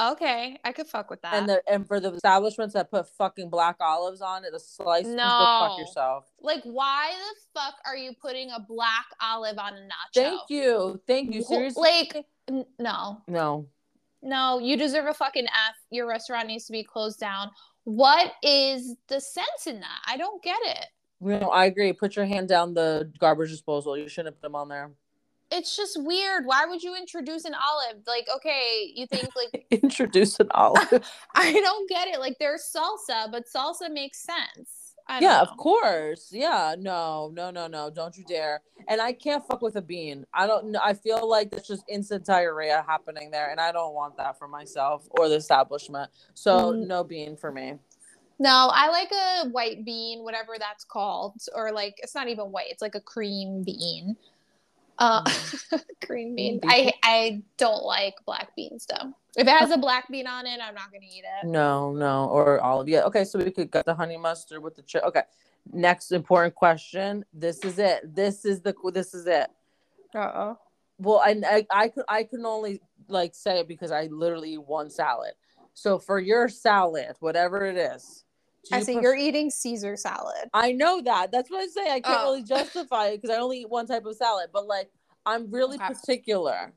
[0.00, 1.34] Okay, I could fuck with that.
[1.34, 5.06] And the and for the establishments that put fucking black olives on it, the slice,
[5.06, 5.16] no.
[5.16, 6.32] go fuck yourself.
[6.40, 10.14] like, why the fuck are you putting a black olive on a nacho?
[10.14, 11.42] Thank you, thank you.
[11.42, 13.66] Seriously, Like, n- no, no.
[14.22, 15.74] no, you deserve a fucking F.
[15.90, 17.50] Your restaurant needs to be closed down.
[17.84, 19.98] What is the sense in that?
[20.06, 20.86] I don't get it.
[21.22, 21.92] No, I agree.
[21.92, 23.96] Put your hand down the garbage disposal.
[23.96, 24.90] You shouldn't put them on there.
[25.50, 26.46] It's just weird.
[26.46, 28.02] Why would you introduce an olive?
[28.06, 30.88] Like, okay, you think like Introduce an olive.
[31.34, 32.18] I don't get it.
[32.20, 34.94] Like, there's salsa, but salsa makes sense.
[35.08, 35.40] I yeah, know.
[35.42, 36.28] of course.
[36.30, 37.90] Yeah, no, no, no, no.
[37.90, 38.62] Don't you dare.
[38.88, 40.24] And I can't fuck with a bean.
[40.32, 40.80] I don't know.
[40.82, 44.48] I feel like there's just instant diarrhea happening there, and I don't want that for
[44.48, 46.10] myself or the establishment.
[46.34, 46.86] So Mm.
[46.86, 47.74] no bean for me.
[48.38, 52.66] No, I like a white bean, whatever that's called, or like it's not even white;
[52.70, 54.16] it's like a cream bean.
[54.98, 55.24] Uh,
[56.04, 56.60] cream bean.
[56.60, 59.12] Bean I I don't like black beans though.
[59.36, 61.46] If it has a black bean on it, I'm not gonna eat it.
[61.46, 62.88] No, no, or olive.
[62.88, 63.02] Yeah.
[63.04, 65.02] Okay, so we could get the honey mustard with the chip.
[65.04, 65.22] Okay.
[65.72, 67.24] Next important question.
[67.32, 68.14] This is it.
[68.14, 68.74] This is the.
[68.92, 69.48] This is it.
[70.14, 70.58] Uh oh.
[70.98, 74.66] Well, I, I I could I can only like say it because I literally eat
[74.66, 75.32] one salad.
[75.74, 78.24] So for your salad, whatever it is,
[78.72, 80.48] I you pref- you're eating Caesar salad.
[80.54, 81.32] I know that.
[81.32, 81.90] That's what I say.
[81.92, 82.24] I can't Oh.
[82.32, 84.50] really justify it because I only eat one type of salad.
[84.52, 84.90] But like,
[85.26, 85.86] I'm really Okay.
[85.88, 86.72] particular.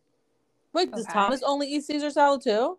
[0.73, 2.77] Wait, does Thomas only eat Caesar salad too?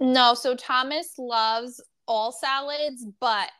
[0.00, 3.50] No, so Thomas loves all salads, but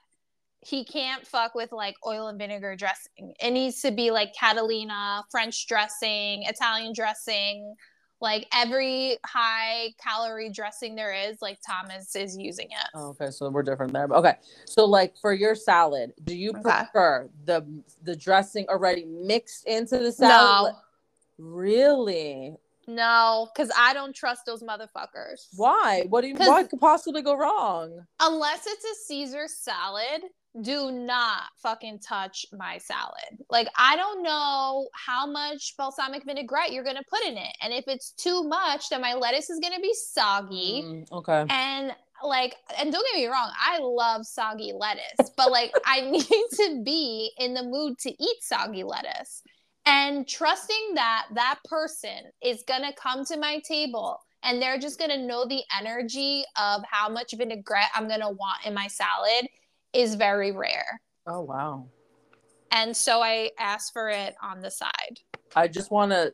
[0.60, 3.32] he can't fuck with like oil and vinegar dressing.
[3.40, 7.74] It needs to be like Catalina, French dressing, Italian dressing,
[8.20, 12.88] like every high calorie dressing there is, like Thomas is using it.
[12.94, 14.08] Oh, okay, so we're different there.
[14.10, 16.62] Okay, so like for your salad, do you Okay.
[16.62, 17.66] prefer the
[18.02, 20.72] the dressing already mixed into the salad?
[20.72, 20.78] No,
[21.38, 22.56] Really?
[22.86, 25.48] no, because I don't trust those motherfuckers.
[25.56, 26.06] Why?
[26.08, 26.34] What do you?
[26.36, 28.06] What could possibly go wrong?
[28.20, 30.22] Unless it's a Caesar salad,
[30.62, 33.44] do not fucking touch my salad.
[33.50, 37.56] Like, I don't know how much balsamic vinaigrette you're going to put in it.
[37.62, 40.82] And if it's too much, then my lettuce is going to be soggy.
[40.84, 41.46] Mm, okay.
[41.50, 41.92] And
[42.22, 46.82] like, and don't get me wrong, I love soggy lettuce, but like, I need to
[46.84, 49.42] be in the mood to eat soggy lettuce.
[49.84, 54.98] And trusting that that person is going to come to my table and they're just
[54.98, 58.88] going to know the energy of how much vinaigrette I'm going to want in my
[58.88, 59.46] salad
[59.96, 61.00] is very rare.
[61.26, 61.88] Oh wow.
[62.72, 65.18] And so I asked for it on the side.
[65.54, 66.32] I just want to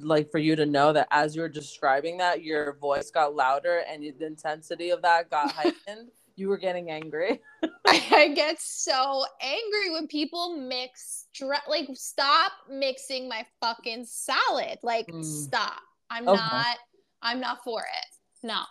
[0.00, 3.82] like for you to know that as you were describing that, your voice got louder
[3.88, 6.08] and the intensity of that got heightened.
[6.36, 7.40] you were getting angry.
[7.86, 11.26] I get so angry when people mix
[11.68, 14.78] like stop mixing my fucking salad.
[14.82, 15.24] Like Mm.
[15.24, 15.80] stop.
[16.10, 16.40] I'm Okay.
[16.40, 16.76] not
[17.20, 18.46] I'm not for it.
[18.46, 18.62] No.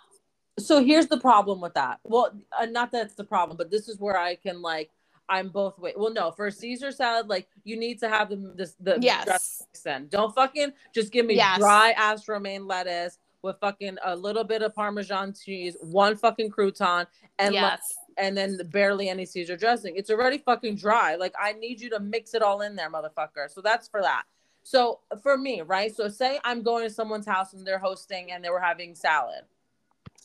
[0.61, 1.99] So here's the problem with that.
[2.03, 4.91] Well, uh, not that's the problem, but this is where I can like
[5.29, 5.93] I'm both way.
[5.95, 9.63] Well, no, for a Caesar salad, like you need to have the the, the Yes.
[9.73, 10.07] dressing.
[10.07, 11.57] Don't fucking just give me Yes.
[11.57, 17.07] dry ass romaine lettuce with fucking a little bit of Parmesan cheese, one fucking crouton,
[17.39, 17.97] and yes.
[18.17, 19.95] and then barely any Caesar dressing.
[19.95, 21.15] It's already fucking dry.
[21.15, 23.49] Like I need you to mix it all in there, motherfucker.
[23.49, 24.23] So that's for that.
[24.63, 25.95] So for me, right?
[25.95, 29.43] So say I'm going to someone's house and they're hosting and they were having salad.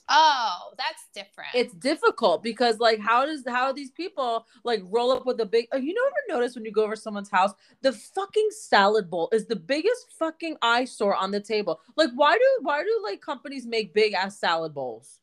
[0.08, 1.50] Oh, that's different.
[1.54, 5.66] It's difficult because like how does how these people like roll up with a big
[5.72, 9.28] oh, you know ever notice when you go over someone's house the fucking salad bowl
[9.32, 11.80] is the biggest fucking eyesore on the table.
[11.96, 15.18] Like why do why do like companies make big ass salad bowls?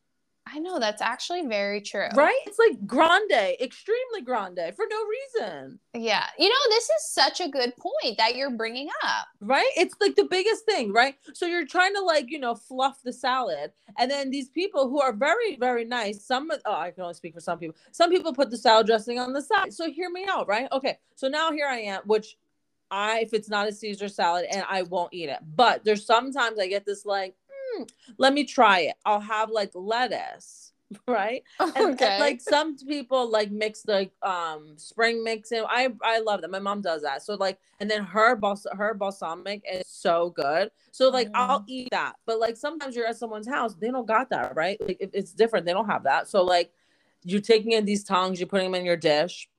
[0.54, 2.08] I know that's actually very true.
[2.16, 2.38] Right?
[2.46, 5.80] It's like grande, extremely grande for no reason.
[5.96, 6.26] Yeah.
[6.38, 9.28] You know, this is such a good point that you're bringing up.
[9.42, 9.70] right?
[9.76, 11.16] It's like the biggest thing, right?
[11.34, 13.72] So you're trying to like, you know, fluff the salad.
[13.98, 17.16] And then these people who are very, very nice, some of, oh, I can only
[17.16, 17.76] speak for some people.
[17.92, 19.74] Some people put the salad dressing on the side.
[19.74, 20.68] So hear me out, right?
[20.72, 21.00] Okay.
[21.16, 22.38] So now here I am, which
[22.92, 26.60] I, if it's not a Caesar salad and I won't eat it, but there's sometimes
[26.60, 27.36] I get this like,
[27.76, 27.84] hmm,
[28.18, 28.96] let me try it.
[29.06, 30.74] I'll have like lettuce,
[31.08, 31.44] right?
[31.60, 32.20] And, and, Okay.
[32.20, 35.64] like some people like mix like um spring mix in.
[35.68, 36.52] I I love that.
[36.52, 37.24] My mom does that.
[37.24, 40.70] So like and then her bals- her balsamic is so good.
[40.92, 41.66] So like I'll Mm.
[41.68, 42.16] eat that.
[42.26, 44.80] But like sometimes you're at someone's house, they don't got that, right?
[44.88, 45.66] Like it, it's different.
[45.66, 46.28] They don't have that.
[46.28, 46.72] So like
[47.24, 49.50] you're taking in these tongs, you're putting them in your dish,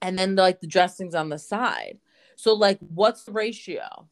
[0.00, 1.98] and then like the dressings on the side.
[2.36, 4.08] So like what's the ratio?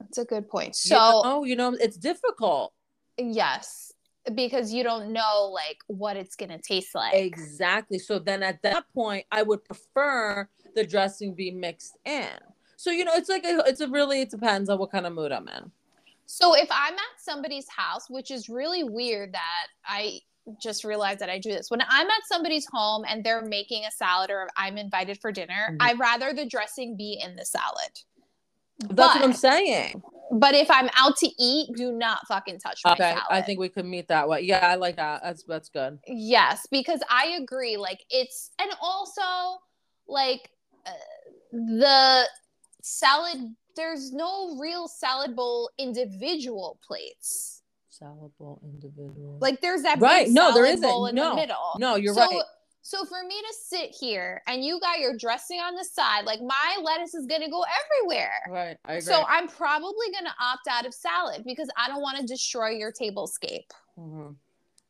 [0.00, 0.68] That's a good point.
[0.84, 2.72] You So know, you know, it's difficult.
[3.16, 3.92] yes,
[4.34, 7.14] because you don't know like what it's gonna taste like.
[7.14, 7.98] Exactly.
[7.98, 12.28] So then at that point, I would prefer the dressing be mixed in.
[12.76, 15.12] So you know, it's like a, it's a really it depends on what kind of
[15.12, 15.70] mood I'm in.
[16.26, 20.20] So if I'm at somebody's house, which is really weird that I
[20.62, 21.70] just realized that I do this.
[21.70, 25.70] When I'm at somebody's home and they're making a salad or I'm invited for dinner,
[25.72, 25.76] Mhm.
[25.80, 28.00] I'd rather the dressing be in the salad.
[28.78, 30.02] That's what I'm saying.
[30.30, 33.22] But if I'm out to eat, do not fucking touch my Okay, salad.
[33.30, 34.42] I think we could meet that way.
[34.42, 35.22] Yeah, I like that.
[35.22, 35.98] That's that's good.
[36.06, 37.76] Yes, because I agree.
[37.76, 39.22] Like it's and also
[40.06, 40.50] like
[40.86, 40.90] uh,
[41.52, 42.24] the
[42.82, 43.54] salad.
[43.74, 47.62] There's no real salad bowl individual plates.
[47.88, 49.38] Salad bowl individual.
[49.40, 50.82] Like there's that Right, big no, there isn't.
[50.82, 51.74] bowl in No, the middle.
[51.78, 52.42] no, you're so, right.
[52.88, 56.40] So for me to sit here and you got your dressing on the side, like
[56.40, 58.40] my lettuce is gonna go everywhere.
[58.48, 59.02] Right, I agree.
[59.02, 62.90] So I'm probably gonna opt out of salad because I don't want to destroy your
[62.90, 63.68] tablescape.
[63.98, 64.36] Mhm.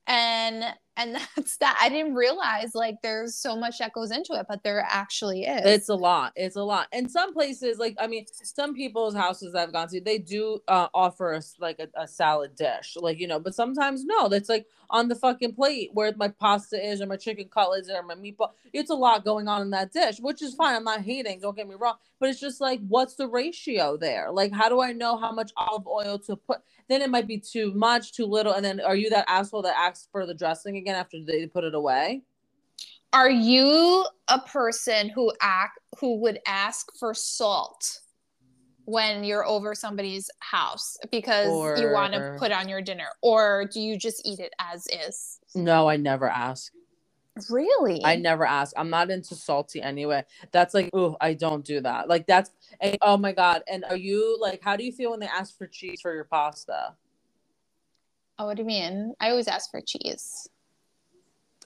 [0.07, 0.65] and
[0.99, 4.63] and that's that i didn't realize like there's so much that goes into it but
[4.63, 6.33] there actually is It's a lot.
[6.37, 6.89] It's a lot.
[6.93, 10.89] And some places, like I mean, some people's houses I've gone to, they do uh,
[10.93, 13.41] offer us like a, a salad dish, like you know.
[13.41, 17.17] But sometimes no, that's like on the fucking plate where my pasta is, or my
[17.17, 18.51] chicken cutlets, or my meatball.
[18.73, 20.75] It's a lot going on in that dish, which is fine.
[20.75, 21.41] I'm not hating.
[21.41, 21.95] Don't get me wrong.
[22.21, 24.31] But it's just like, what's the ratio there?
[24.33, 26.59] Like, how do I know how much olive oil to put?
[26.89, 28.53] Then it might be too much, too little.
[28.53, 31.65] And then, are you that asshole that asks for the dressing again after they put
[31.65, 32.23] it away?
[33.13, 38.01] are you a person who act who would ask for salt
[38.85, 43.81] when you're over somebody's house because you want to put on your dinner or do
[43.81, 46.73] you just eat it as is No, I never ask.
[47.51, 48.73] really I never ask.
[48.77, 50.25] I'm not into salty anyway.
[50.53, 52.09] That's like, oh, I don't do that.
[52.09, 53.63] Like that's, and, oh my god.
[53.71, 56.25] And are you like, how do you feel when they ask for cheese for your
[56.25, 56.95] pasta?
[58.39, 60.49] oh what do you mean i always ask for cheese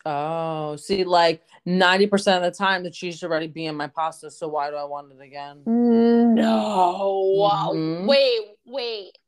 [0.05, 3.87] Oh, see, like ninety percent of the time, the cheese should already be in my
[3.87, 4.31] pasta.
[4.31, 5.63] So why do I want it again?
[5.65, 8.07] no Mhm.
[8.07, 9.19] wait wait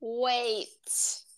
[0.00, 0.68] wait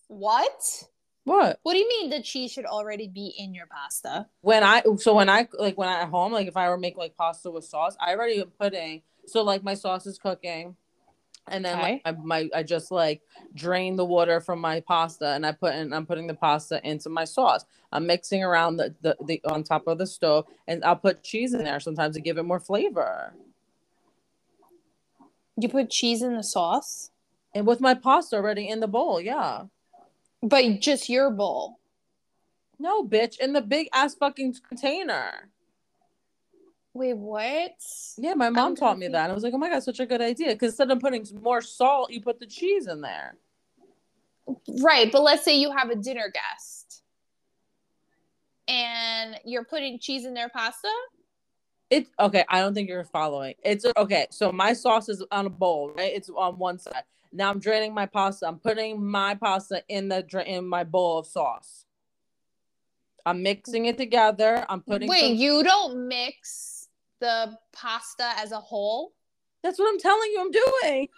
[0.08, 0.84] what
[1.24, 1.58] What?
[1.62, 4.26] What do you mean the cheese should already be in your pasta?
[4.42, 6.96] When I so when I like when I at home, like if I were make
[6.98, 10.76] like pasta with sauce, I already am putting so like my sauce is cooking.
[11.48, 11.92] And then Okay.
[11.92, 13.22] like, I, my I just like
[13.54, 17.10] drain the water from my pasta and I put in I'm putting the pasta into
[17.10, 17.64] my sauce.
[17.92, 21.52] I'm mixing around the, the, the on top of the stove and I'll put cheese
[21.54, 23.34] in there sometimes to give it more flavor.
[25.56, 27.10] You put cheese in the sauce,
[27.54, 29.64] And with my pasta already in the bowl, yeah.
[30.42, 31.78] but just your bowl.
[32.78, 35.50] No, bitch, in the big ass fucking container.
[36.94, 37.72] Wait, what?
[38.16, 39.28] Yeah, my mom I'm taught me that.
[39.28, 40.50] I was like, oh my god, such a good idea.
[40.50, 43.36] Because instead of putting more salt, you put the cheese in there.
[44.80, 47.02] Right, but let's say you have a dinner guest
[48.68, 50.90] and you're putting cheese in their pasta.
[51.90, 52.44] It's okay.
[52.48, 53.54] I don't think you're following.
[53.64, 54.26] It's okay.
[54.30, 56.12] So my sauce is on a bowl, right?
[56.14, 57.02] It's on one side.
[57.32, 58.46] Now I'm draining my pasta.
[58.46, 61.84] I'm putting my pasta in the in my bowl of sauce.
[63.26, 64.64] I'm mixing it together.
[64.68, 65.08] I'm putting.
[65.08, 66.73] Wait, some- you don't mix
[67.24, 69.14] the pasta as a whole,
[69.62, 70.40] That's what I'm telling you.
[70.40, 71.08] I'm doing.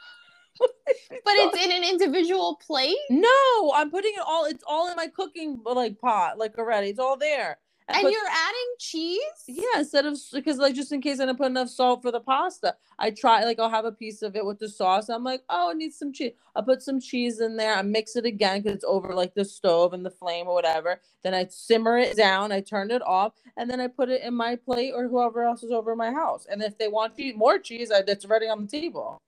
[0.60, 2.96] but it's in an individual plate.
[3.10, 3.72] no.
[3.74, 4.46] I'm putting it all.
[4.46, 6.90] It's all in my cooking like pot, like already.
[6.90, 7.58] It's all there.
[7.88, 9.20] And you're adding cheese?
[9.46, 12.18] Yeah, instead of because like just in case I didn't put enough salt for the
[12.18, 15.08] pasta, I try like I'll have a piece of it with the sauce.
[15.08, 16.32] I'm like, oh, it needs some cheese.
[16.56, 17.74] I put some cheese in there.
[17.74, 21.00] I mix it again because it's over like the stove and the flame or whatever.
[21.22, 22.50] Then I simmer it down.
[22.50, 25.62] I turn it off, and then I put it in my plate or whoever else
[25.62, 26.44] is over my house.
[26.50, 29.22] And if they want to eat more cheese, I, it's already on the table.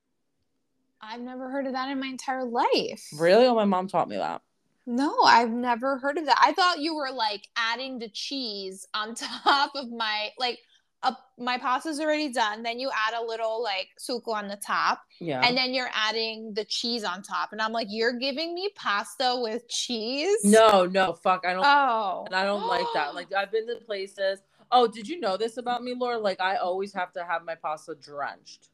[1.00, 3.09] I've never heard of that in my entire life.
[3.16, 3.46] Really?
[3.46, 4.42] Oh, my mom taught me that.
[4.91, 6.39] No, I've never heard of that.
[6.43, 9.14] I thought you were like adding the cheese on
[9.45, 10.59] top of my like
[11.03, 12.62] a, my pasta's already done.
[12.62, 15.43] Then you add a little like sugo on the top, Yeah.
[15.45, 17.53] and then you're adding the cheese on top.
[17.53, 20.39] And I'm like, you're giving me pasta with cheese?
[20.43, 21.45] no, no, fuck.
[21.47, 21.64] I don't.
[21.66, 23.14] Oh, and I don't like that.
[23.14, 24.41] Like I've been to places.
[24.72, 26.18] Oh, did you know this about me, Laura?
[26.18, 28.70] Like I always have to have my pasta drenched.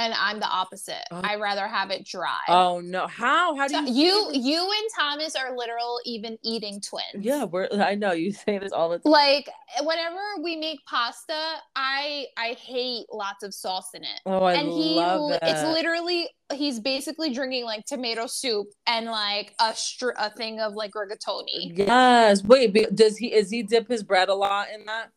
[0.00, 1.04] And I'm the opposite.
[1.10, 1.20] Oh.
[1.22, 2.38] I rather have it dry.
[2.48, 3.06] Oh no!
[3.06, 3.54] How?
[3.54, 3.92] How do So you?
[3.92, 7.24] you you and Thomas are literal even eating twins.
[7.24, 7.68] Yeah, we're.
[7.72, 9.12] I know you say this all the time.
[9.12, 9.48] Like
[9.82, 11.38] whenever we make pasta,
[11.76, 14.20] I I hate lots of sauce in it.
[14.24, 15.40] Oh, I and he love it.
[15.42, 20.72] it's literally he's basically drinking like tomato soup and like a str- a thing of
[20.72, 21.76] like rigatoni.
[21.76, 22.42] Yes.
[22.42, 22.72] Wait.
[22.94, 23.34] Does he?
[23.34, 25.10] Is he dip his bread a lot in that?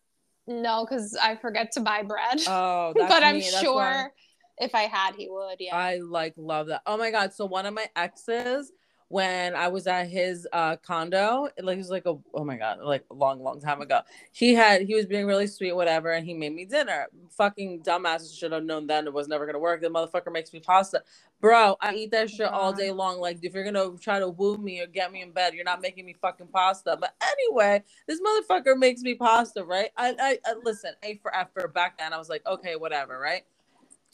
[0.46, 2.42] No, because I forget to buy bread.
[2.48, 3.50] Oh, that's but I'm me.
[3.62, 4.12] Sure
[4.60, 5.58] if I had, he would.
[5.60, 5.76] Yeah.
[5.76, 6.82] I like love that.
[6.86, 7.34] Oh my god!
[7.34, 8.72] So one of my exes,
[9.08, 12.58] when I was at his uh condo, it, like it was like a oh my
[12.58, 14.02] god, like a long, long time ago.
[14.32, 17.08] He had he was being really sweet, whatever, and he made me dinner.
[17.32, 19.82] Fucking dumbasses should have known then it was never gonna work.
[19.82, 21.04] The motherfucker makes me pasta,
[21.42, 21.76] bro.
[21.82, 23.20] I eat that shit all day long.
[23.20, 25.82] Like if you're gonna try to woo me or get me in bed, you're not
[25.82, 26.96] making me fucking pasta.
[27.00, 29.90] But anyway, this motherfucker makes me pasta, right?
[29.98, 31.74] I I, I listen, A for effort.
[31.74, 33.44] Back then, I was like, okay, whatever, right?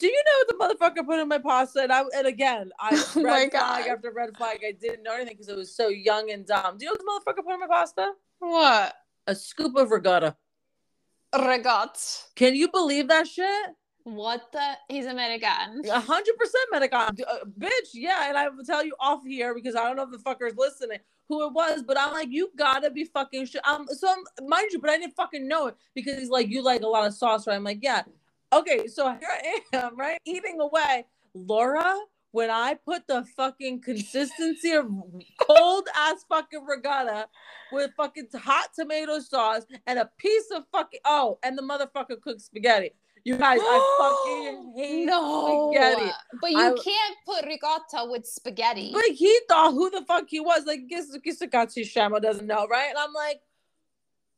[0.00, 1.82] Do you know what the motherfucker put in my pasta?
[1.82, 3.88] And I and again, I Oh my red flag God.
[3.88, 4.60] after red flag.
[4.66, 6.78] I didn't know anything because it was so young and dumb.
[6.78, 8.12] Do you know what the motherfucker put in my pasta?
[8.38, 8.94] what?
[9.26, 10.34] A scoop of ricotta.
[11.34, 12.24] Regat.
[12.34, 13.66] Can you believe that shit?
[14.04, 14.72] What the?
[14.88, 15.82] He's American.
[15.88, 17.90] A hundred percent Medigan, D- uh, bitch.
[17.92, 20.56] Yeah, and I will tell you off here because I don't know if the fucker's
[20.56, 20.98] listening
[21.28, 23.64] who it was, but I'm like, you gotta be fucking shit.
[23.64, 26.62] Um, so I'm, mind you, but I didn't fucking know it because he's like, you
[26.62, 27.54] like a lot of sauce, right?
[27.54, 28.02] I'm like, yeah.
[28.52, 31.06] Okay, so here I am, right, eating away.
[31.34, 31.96] Laura,
[32.32, 34.86] when I put the fucking consistency of
[35.40, 37.28] cold ass fucking ricotta
[37.72, 42.40] with fucking hot tomato sauce and a piece of fucking oh, and the motherfucker cooked
[42.40, 42.90] spaghetti.
[43.22, 46.10] You guys, I fucking hate no, spaghetti.
[46.40, 48.90] but you I- can't put ricotta with spaghetti.
[48.92, 50.64] But he thought who the fuck he was.
[50.66, 52.88] Like, Kisakatsu Shamo doesn't know, right?
[52.88, 53.42] And I'm like,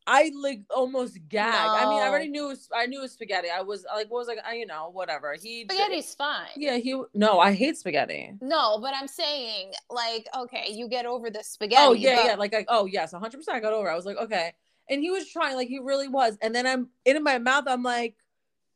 [0.06, 1.54] I like almost gagged.
[1.54, 3.48] I mean, I already knew was, I knew it was spaghetti.
[3.54, 5.36] I was like, what was like, I, you know, whatever.
[5.40, 6.48] He Spaghetti's fine.
[6.56, 7.00] Yeah, he.
[7.14, 8.34] No, I hate spaghetti.
[8.40, 11.82] No, but I'm saying, like, okay, you get over the oh, spaghetti.
[11.82, 12.34] oh yeah, but- yeah.
[12.34, 13.36] Like, I, oh yes, 100.
[13.36, 13.88] percent I got over.
[13.90, 14.52] I was like, okay.
[14.90, 16.36] And he was trying, like he really was.
[16.42, 17.64] And then I'm in my mouth.
[17.68, 18.16] I'm like,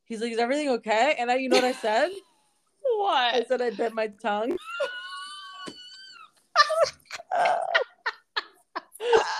[0.04, 1.16] he's like, is everything okay?
[1.18, 2.10] And I, you know what I said?
[2.98, 3.34] What?
[3.34, 4.56] I said I bit my tongue.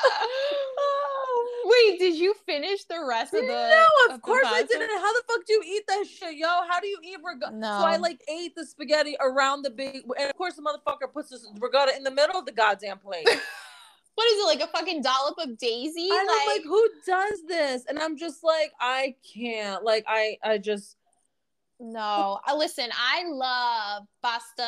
[1.77, 3.47] Wait, did you finish the rest of the?
[3.47, 4.89] no, of the course I didn't.
[4.89, 6.47] How the fuck do you eat that shit, yo?
[6.47, 7.57] How do you eat ricotta?
[7.57, 7.79] No.
[7.81, 11.31] So I like ate the spaghetti around the big, and of course the motherfucker puts
[11.31, 13.29] this ricotta in the middle of the goddamn plate.
[14.17, 16.09] What is it like a fucking dollop of daisy?
[16.11, 17.85] and I'm like, who does this?
[17.87, 19.85] And I'm just like, I can't.
[19.85, 20.97] Like, I, I just.
[21.79, 22.41] no.
[22.49, 24.67] Uh, listen, I love pasta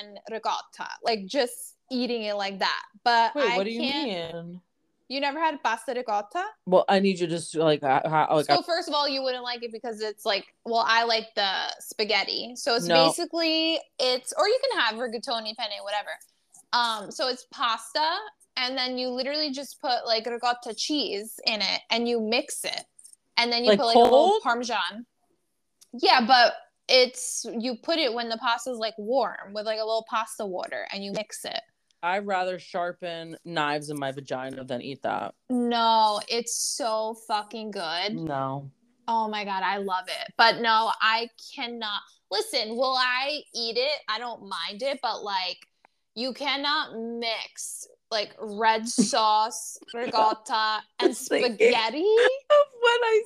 [0.00, 2.84] and ricotta, like just eating it like that.
[3.04, 4.46] But Wait, I what do you can't.
[4.46, 4.60] mean?
[5.08, 6.44] You never had pasta ricotta?
[6.66, 9.22] Well, I need you to just like, how, how, like, so first of all, you
[9.22, 11.48] wouldn't like it because it's like, well, I like the
[11.78, 12.54] spaghetti.
[12.56, 13.06] So it's No.
[13.06, 16.10] basically it's, or you can have rigatoni, penne, whatever.
[16.72, 18.18] Um, so it's pasta,
[18.56, 22.84] and then you literally just put like ricotta cheese in it, and you mix it,
[23.36, 25.06] and then you Like put like a little parmesan.
[25.92, 26.54] Yeah, but
[26.88, 30.86] it's you put it when the pasta's like warm with like a little pasta water,
[30.92, 31.60] and you mix it.
[32.06, 35.34] I'd rather sharpen knives in my vagina than eat that.
[35.50, 38.14] No, it's so fucking good.
[38.14, 38.70] No.
[39.08, 40.32] Oh my god, I love it.
[40.36, 42.00] But no, I cannot.
[42.30, 44.00] Listen, will I eat it?
[44.08, 45.58] I don't mind it, but like
[46.14, 51.98] you cannot mix like red sauce, ricotta, and spaghetti.
[52.86, 53.22] when I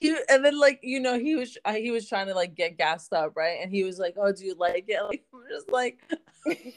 [0.00, 2.76] he and then like you know he was uh, he was trying to like get
[2.76, 3.58] gassed up right?
[3.62, 5.00] And he was like oh do you like it?
[5.04, 6.00] Like I'm just like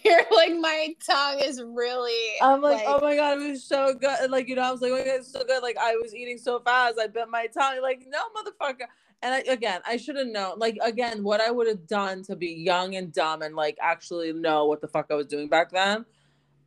[0.03, 4.17] You're like my tongue is really I'm like, oh my god it was so good.
[4.21, 5.63] And, like you know I was like oh my god it's so good.
[5.63, 8.87] Like I was eating so fast I bit my tongue like no motherfucker.
[9.23, 12.35] And I, again I should have known like again what I would have done to
[12.35, 15.71] be young and dumb and like actually know what the fuck I was doing back
[15.71, 16.05] then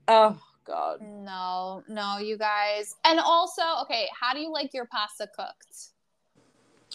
[0.08, 0.36] oh
[0.66, 2.96] god No, no, you guys.
[3.04, 5.88] And also, okay, how do you like your pasta cooked?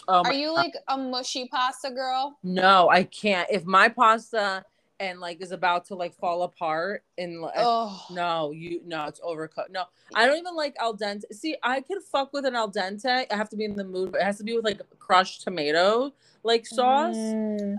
[0.08, 2.38] oh Are you like a mushy pasta girl?
[2.42, 4.64] no I can't if my pasta
[5.00, 9.20] and like is about to like fall apart and like Oh, No, you no, it's
[9.20, 9.70] overcooked.
[9.70, 11.24] No, I don't even like al dente.
[11.32, 13.26] See, I can fuck with an al dente.
[13.30, 15.42] I have to be in the mood, but it has to be with like crushed
[15.42, 16.14] tomato
[16.44, 17.34] like sauce.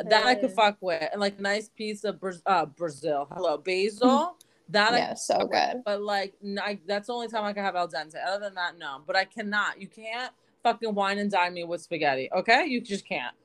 [0.06, 0.56] That I could Mhm.
[0.56, 3.28] fuck with, and like a nice piece of Bra- uh, Brazil.
[3.32, 4.37] Hello, basil.
[4.70, 5.82] That I Yeah, so good.
[5.86, 8.15] but like I, that's the only time I can have al dente.
[8.26, 9.01] Other than that, no.
[9.05, 9.82] But I cannot.
[9.82, 10.32] You can't
[10.63, 12.30] fucking wine and dine me with spaghetti.
[12.36, 13.36] Okay, you just can't.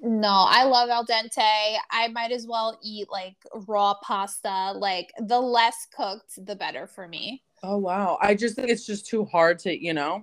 [0.00, 1.76] No, I love al dente.
[1.90, 4.72] I might as well eat like raw pasta.
[4.72, 7.42] Like the less cooked, the better for me.
[7.62, 10.22] Oh wow, I just think it's just too hard to, you know.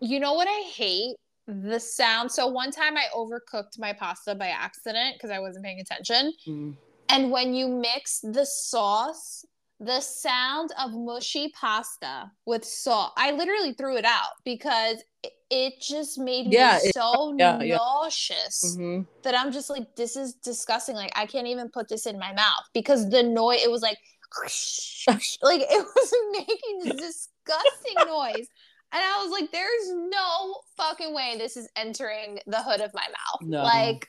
[0.00, 1.16] You know what I hate?
[1.46, 2.30] the sound.
[2.30, 6.32] So one time I overcooked my pasta by accident because I wasn't paying attention.
[6.46, 6.74] Mm.
[7.10, 9.44] And when you mix the sauce,
[9.80, 15.02] the sound of mushy pasta with salt, I literally threw it out because
[15.50, 17.76] it, just made Yeah, me so yeah, yeah.
[17.76, 20.96] nauseous hmm that I'm just like, this is disgusting.
[20.96, 23.98] Like, I can't even put this in my mouth because the noise, it was like,
[25.42, 28.48] like it was making this disgusting noise.
[28.92, 33.06] And I was like, there's no fucking way this is entering the hood of my
[33.08, 33.40] mouth.
[33.40, 33.62] No.
[33.62, 34.08] Like,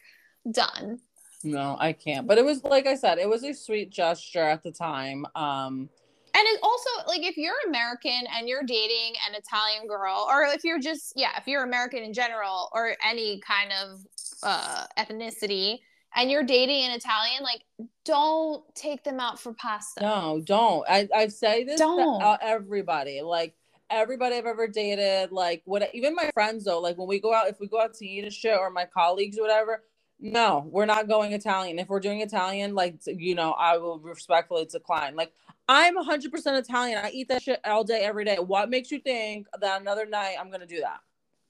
[0.51, 0.99] done.
[1.45, 2.27] No, I can't.
[2.27, 5.25] But it was like I said, it was a sweet gesture at the time.
[5.35, 5.89] Um,
[6.33, 10.63] And it also like if you're American and you're dating an Italian girl, or if
[10.63, 13.99] you're just yeah, if you're American in general or any kind of
[14.43, 15.79] uh, ethnicity,
[16.15, 17.61] and you're dating an Italian, like
[18.03, 20.01] don't take them out for pasta.
[20.01, 20.85] no, don't.
[20.89, 22.19] I I say this Don't.
[22.19, 23.21] to uh, everybody.
[23.21, 23.55] Like
[23.89, 27.47] everybody I've ever dated, like what even my friends though, like when we go out,
[27.47, 29.83] if we go out to eat and shit, or my colleagues or whatever.
[30.19, 31.77] No, we're not going Italian.
[31.77, 35.15] If we're doing Italian, like you know, I will respectfully decline.
[35.15, 35.33] Like
[35.67, 36.99] I'm 100% Italian.
[37.03, 38.37] I eat that shit all day, every day.
[38.37, 40.99] What makes you think that another night I'm gonna do that?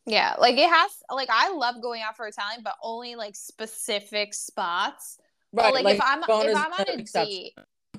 [0.06, 4.34] Yeah, like it has like I love going out for Italian, but only like specific
[4.34, 5.20] spots.
[5.54, 7.30] But, like, if I'm if I'm on a exception.
[7.30, 7.54] date,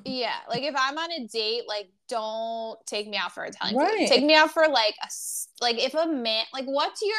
[0.04, 4.00] yeah, like if I'm on a date, like don't take me out for Italian Right.
[4.00, 4.08] food.
[4.08, 5.08] Take me out for like a,
[5.60, 7.16] like if a man like what's your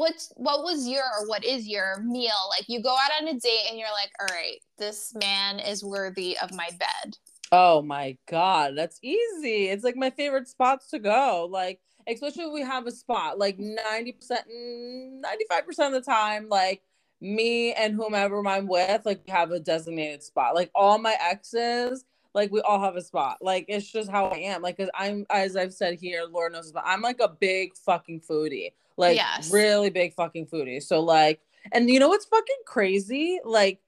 [0.00, 2.32] what's what was your or what is your meal?
[2.48, 5.84] Like you go out on a date and you're like, all right, this man is
[5.84, 7.16] worthy of my bed.
[7.52, 9.68] Oh my god, that's easy.
[9.68, 11.46] It's like my favorite spots to go.
[11.50, 13.76] Like, especially if we have a spot, like 90%,
[14.30, 16.82] mm, 95% of the time, like
[17.20, 20.54] me and whomever I'm with, like have a designated spot.
[20.54, 23.38] Like all my exes, like we all have a spot.
[23.42, 24.62] Like it's just how I am.
[24.62, 28.22] Like, cause I'm as I've said here, Lord knows, but I'm like a big fucking
[28.22, 28.72] foodie.
[29.00, 29.50] Like Yes.
[29.50, 30.82] really big fucking foodie.
[30.82, 31.40] So like,
[31.72, 33.40] and you know what's fucking crazy?
[33.44, 33.80] Like,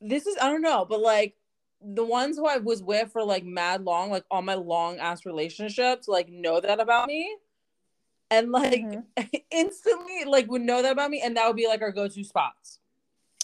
[0.00, 1.34] this is I don't know, but like
[1.80, 5.24] the ones who I was with for like mad long, like all my long ass
[5.24, 7.36] relationships, like know that about me.
[8.30, 9.04] And like Mhm.
[9.50, 12.80] instantly like would know that about me and that would be like our go-to spots.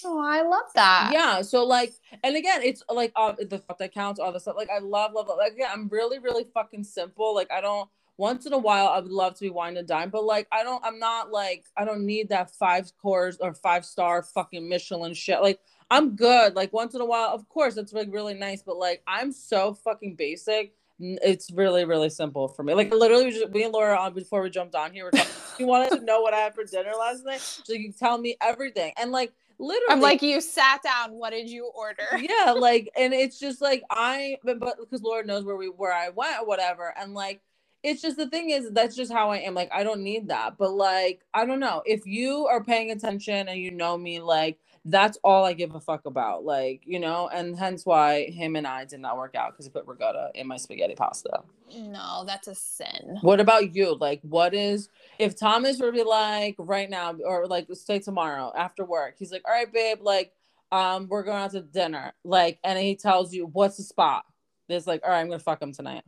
[0.04, 1.10] Oh, I love that.
[1.12, 1.40] yeah.
[1.42, 4.56] So like and again it's like uh, the fuck that counts, all the stuff.
[4.56, 7.34] Like I love, love, love like yeah, I'm really, really fucking simple.
[7.34, 10.10] Like I don't once in a while I would love to be wine and dine,
[10.10, 13.84] but like I don't I'm not like I don't need that five course or five
[13.84, 15.40] star fucking Michelin shit.
[15.40, 15.60] Like
[15.90, 16.54] I'm good.
[16.54, 19.74] Like once in a while, of course, it's like really nice, but like I'm so
[19.74, 20.74] fucking basic.
[21.00, 22.72] It's really, really simple for me.
[22.74, 25.32] Like literally, we just, me and Laura on before we jumped on here, we're talking.
[25.58, 28.16] she wanted to know what I had for dinner last night, so you can tell
[28.16, 28.92] me everything.
[28.96, 31.12] And like literally, I'm like, you sat down.
[31.12, 32.06] What did you order?
[32.18, 35.92] yeah, like, and it's just like I, but but because Lord knows where we where
[35.92, 37.40] I went or whatever, and like.
[37.84, 39.54] It's just the thing is that's just how I am.
[39.54, 40.58] Like I don't need that.
[40.58, 41.82] But like I don't know.
[41.86, 45.80] If you are paying attention and you know me, like that's all I give a
[45.80, 46.44] fuck about.
[46.44, 49.70] Like, you know, and hence why him and I did not work out because he
[49.70, 51.40] put ricotta in my spaghetti pasta.
[51.74, 53.18] No, that's a sin.
[53.22, 53.96] What about you?
[53.98, 58.52] Like, what is if Thomas were to be like right now, or like say tomorrow
[58.56, 60.32] after work, he's like, All right, babe, like,
[60.70, 64.24] um, we're going out to dinner, like, and he tells you what's the spot.
[64.68, 66.04] There's like, all right, I'm gonna fuck him tonight.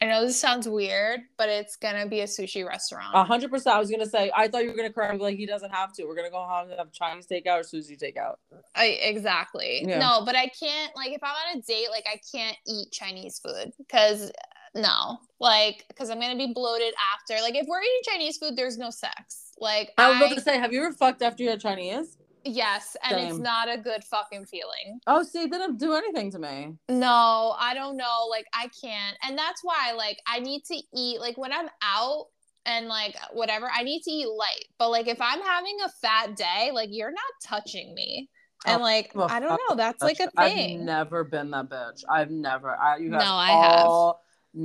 [0.00, 3.14] I know this sounds weird, but it's gonna be a sushi restaurant.
[3.14, 3.76] A hundred percent.
[3.76, 5.10] I was gonna say, I thought you were gonna cry.
[5.16, 6.04] Like he doesn't have to.
[6.04, 8.34] We're gonna go home and have Chinese takeout or sushi takeout.
[8.74, 9.84] I, exactly.
[9.86, 9.98] Yeah.
[9.98, 13.38] No, but I can't like if I'm on a date, like I can't eat Chinese
[13.38, 14.30] food because
[14.74, 17.40] no, like because I'm gonna be bloated after.
[17.40, 19.52] Like if we're eating Chinese food, there's no sex.
[19.58, 22.18] Like I was I, about to say, have you ever fucked after you had Chinese?
[22.46, 25.00] Yes, and it's not a good fucking feeling.
[25.06, 26.74] Oh, see, it didn't do anything to me.
[26.88, 28.26] No, I don't know.
[28.30, 31.20] Like I can't, and that's why like I need to eat.
[31.20, 32.26] Like when I'm out
[32.64, 34.64] and like whatever, I need to eat light.
[34.78, 38.28] But like if I'm having a fat day, like you're not touching me.
[38.64, 40.84] And Oh, like well, I don't know, that's like a I've thing.
[40.84, 42.02] never been that bitch.
[42.08, 42.70] I've never.
[42.74, 43.86] I, you guys No, I have.
[43.86, 44.20] all,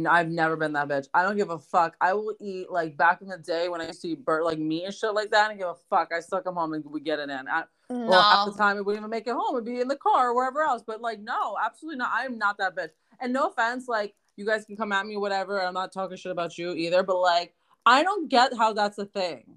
[0.10, 1.08] I've never been that bitch.
[1.14, 1.96] I don't give a fuck.
[2.02, 4.60] I will eat like back in the day when I used to eat bur- like
[4.60, 5.46] meat and shit like that.
[5.46, 6.12] I don't give a fuck.
[6.16, 7.48] I still come home and we get it in.
[7.48, 7.64] I,
[8.08, 8.14] no.
[8.14, 9.56] Well, half the time it wouldn't even make it home.
[9.56, 10.84] It'd be in the car or wherever else.
[10.86, 12.12] But like, no, absolutely not.
[12.14, 12.92] I am not that bitch.
[13.22, 15.62] And no offense, like you guys can come at me, whatever.
[15.62, 17.04] I'm not talking shit about you either.
[17.04, 19.51] But like, I don't get how that's a thing.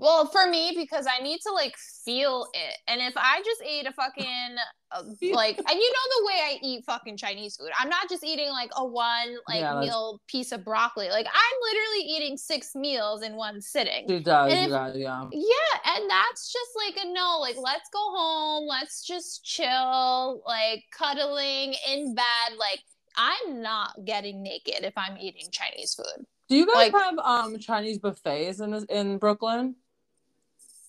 [0.00, 1.76] Well, for me, because I need to like
[2.06, 2.76] feel it.
[2.88, 4.56] And if I just ate a fucking
[4.92, 5.02] uh,
[5.34, 8.48] like, and you know the way I eat fucking Chinese food, I'm not just eating
[8.48, 11.10] like a one like Yeah, meal piece of broccoli.
[11.10, 14.06] Like I'm literally eating six meals in one sitting.
[14.08, 15.26] She does, if- guys, yeah.
[15.32, 17.38] Yeah, and that's just like a no.
[17.40, 18.66] Like let's go home.
[18.66, 20.42] Let's just chill.
[20.46, 22.56] Like cuddling in bed.
[22.58, 22.80] Like
[23.16, 26.24] I'm not getting naked if I'm eating Chinese food.
[26.48, 29.76] Do you guys Like- have um Chinese buffets in this, in Brooklyn?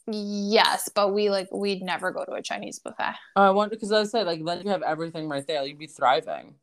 [0.08, 3.16] Yes, but we like we'd never go to a Chinese buffet.
[3.36, 5.64] I wonder because I said like then you have everything right there.
[5.64, 6.56] You'd be thriving.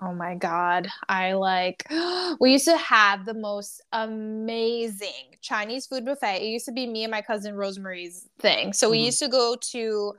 [0.00, 0.88] Oh my god.
[1.08, 1.86] I like
[2.40, 6.42] we used to have the most amazing Chinese food buffet.
[6.42, 8.72] It used to be me and my cousin Rosemary's thing.
[8.72, 9.04] So we Mhm.
[9.06, 10.14] used to go to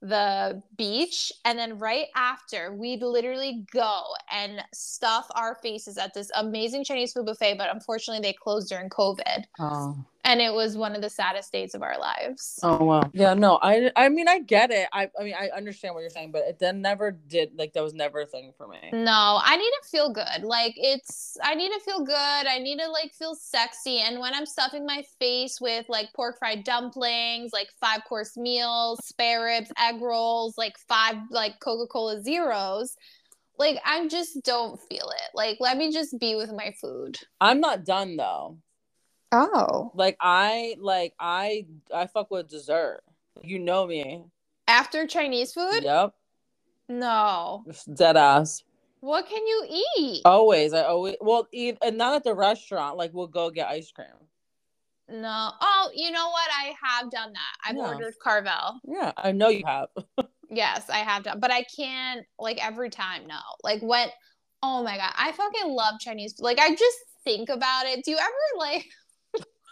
[0.00, 6.30] the beach and then right after we'd literally go and stuff our faces at this
[6.36, 9.44] amazing Chinese food buffet, but unfortunately they closed during COVID.
[9.58, 9.96] Oh.
[10.24, 12.58] And it was one of the saddest days of our lives.
[12.62, 13.02] Oh wow.
[13.12, 14.88] Yeah, no, I I mean I get it.
[14.92, 17.82] I I mean I understand what you're saying, but it then never did like that
[17.82, 18.78] was never a thing for me.
[18.92, 20.42] No, I need to feel good.
[20.42, 22.14] Like it's I need to feel good.
[22.14, 24.00] I need to like feel sexy.
[24.00, 28.98] And when I'm stuffing my face with like pork fried dumplings, like five course meals,
[29.04, 32.96] spare ribs, egg rolls, like five like Coca-Cola zeros,
[33.58, 35.30] like I just don't feel it.
[35.34, 37.18] Like let me just be with my food.
[37.40, 38.58] I'm not done though.
[39.32, 39.92] Oh.
[39.94, 43.02] Like I like I I fuck with dessert.
[43.42, 44.24] You know me.
[44.66, 45.82] After Chinese food?
[45.82, 46.14] Yep.
[46.88, 47.64] No.
[47.94, 48.62] Dead ass.
[49.00, 50.22] What can you eat?
[50.24, 50.72] Always.
[50.72, 52.96] I always well eat and not at the restaurant.
[52.96, 54.08] Like we'll go get ice cream.
[55.10, 55.50] No.
[55.60, 56.48] Oh, you know what?
[56.58, 57.56] I have done that.
[57.64, 57.88] I've Yeah.
[57.88, 58.80] ordered Carvel.
[58.86, 59.88] Yeah, I know you have.
[60.50, 63.26] Yes, I have done, but I can't like every time.
[63.26, 64.10] No, like what
[64.62, 66.32] oh my god, I fucking love Chinese.
[66.32, 66.44] food.
[66.44, 68.02] Like I just think about it.
[68.02, 68.86] Do you ever like,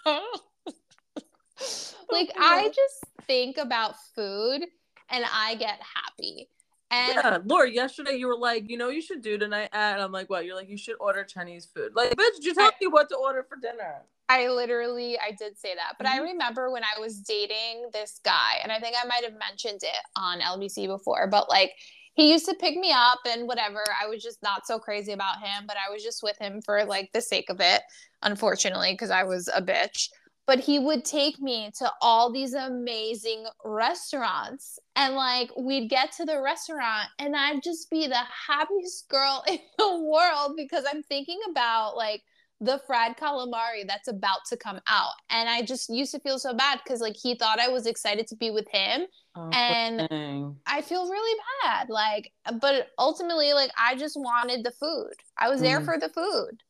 [2.10, 4.62] like I just think about food
[5.10, 6.48] and I get happy.
[6.90, 9.94] And Yeah, Laura, yesterday you were like, you know, you should do tonight at.
[9.94, 10.44] And I'm like, what?
[10.46, 11.92] You're like, you should order Chinese food.
[11.96, 14.02] Like, bitch, you tell I- me what to order for dinner.
[14.28, 16.32] I literally I did say that, but I Mhm.
[16.32, 20.02] remember when I was dating this guy, and I think I might have mentioned it
[20.16, 21.70] on LBC before, but like
[22.16, 23.84] he used to pick me up and whatever.
[24.02, 26.82] I was just not so crazy about him, but I was just with him for
[26.84, 27.82] like the sake of it,
[28.22, 30.08] unfortunately, because I was a bitch.
[30.46, 34.78] But he would take me to all these amazing restaurants.
[34.94, 39.58] And like we'd get to the restaurant and I'd just be the happiest girl in
[39.76, 42.22] the world because I'm thinking about like
[42.60, 45.12] the fried calamari that's about to come out.
[45.28, 48.26] And I just used to feel so bad because like he thought I was excited
[48.28, 49.06] to be with him.
[49.34, 50.56] Oh, And- dang.
[50.66, 51.90] I feel really bad.
[51.90, 55.12] Like, but ultimately, like I just wanted the food.
[55.36, 55.84] I was there Mhm.
[55.84, 56.62] for the food.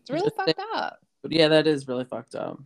[0.00, 1.00] It's really fucked up.
[1.22, 2.58] But yeah, that is really fucked up.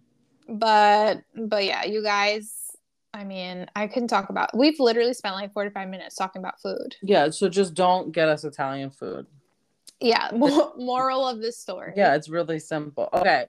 [0.48, 2.70] But but yeah, you guys,
[3.12, 6.94] I mean, I couldn't talk about we've literally spent like 45 minutes talking about food.
[7.02, 9.26] Yeah, so just don't get us Italian food.
[10.00, 11.92] Yeah, mo- moral of this story.
[11.96, 13.08] Yeah, it's really simple.
[13.12, 13.46] Okay,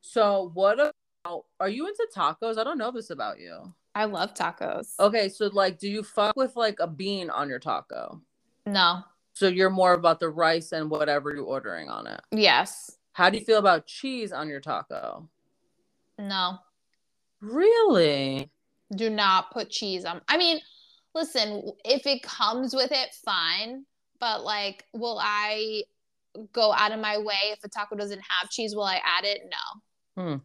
[0.00, 1.44] so what about?
[1.58, 2.58] Are you into tacos?
[2.58, 3.74] I don't know this about you.
[3.94, 4.98] I love tacos.
[4.98, 8.22] Okay, so like, do you fuck with like a bean on your taco?
[8.66, 9.02] No.
[9.32, 12.20] So you're more about the rice and whatever you're ordering on it.
[12.30, 12.98] Yes.
[13.12, 15.28] How do you feel about cheese on your taco?
[16.18, 16.58] No.
[17.40, 18.50] Really?
[18.94, 20.20] do not put cheese on.
[20.28, 20.58] I mean,
[21.14, 23.84] listen, if it comes with it, fine.
[24.20, 25.82] But like, will I
[26.52, 28.74] go out of my way if a taco doesn't have cheese?
[28.74, 29.50] Will I add it?
[30.16, 30.22] No.
[30.22, 30.36] Hmm.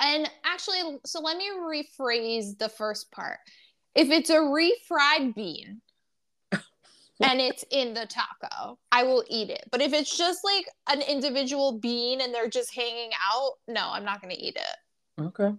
[0.00, 3.38] And actually, so let me rephrase the first part.
[3.94, 5.80] If it's a refried bean
[6.52, 9.64] and it's in the taco, I will eat it.
[9.70, 14.04] But if it's just like an individual bean and they're just hanging out, no, I'm
[14.04, 15.22] not going to eat it.
[15.22, 15.54] Okay.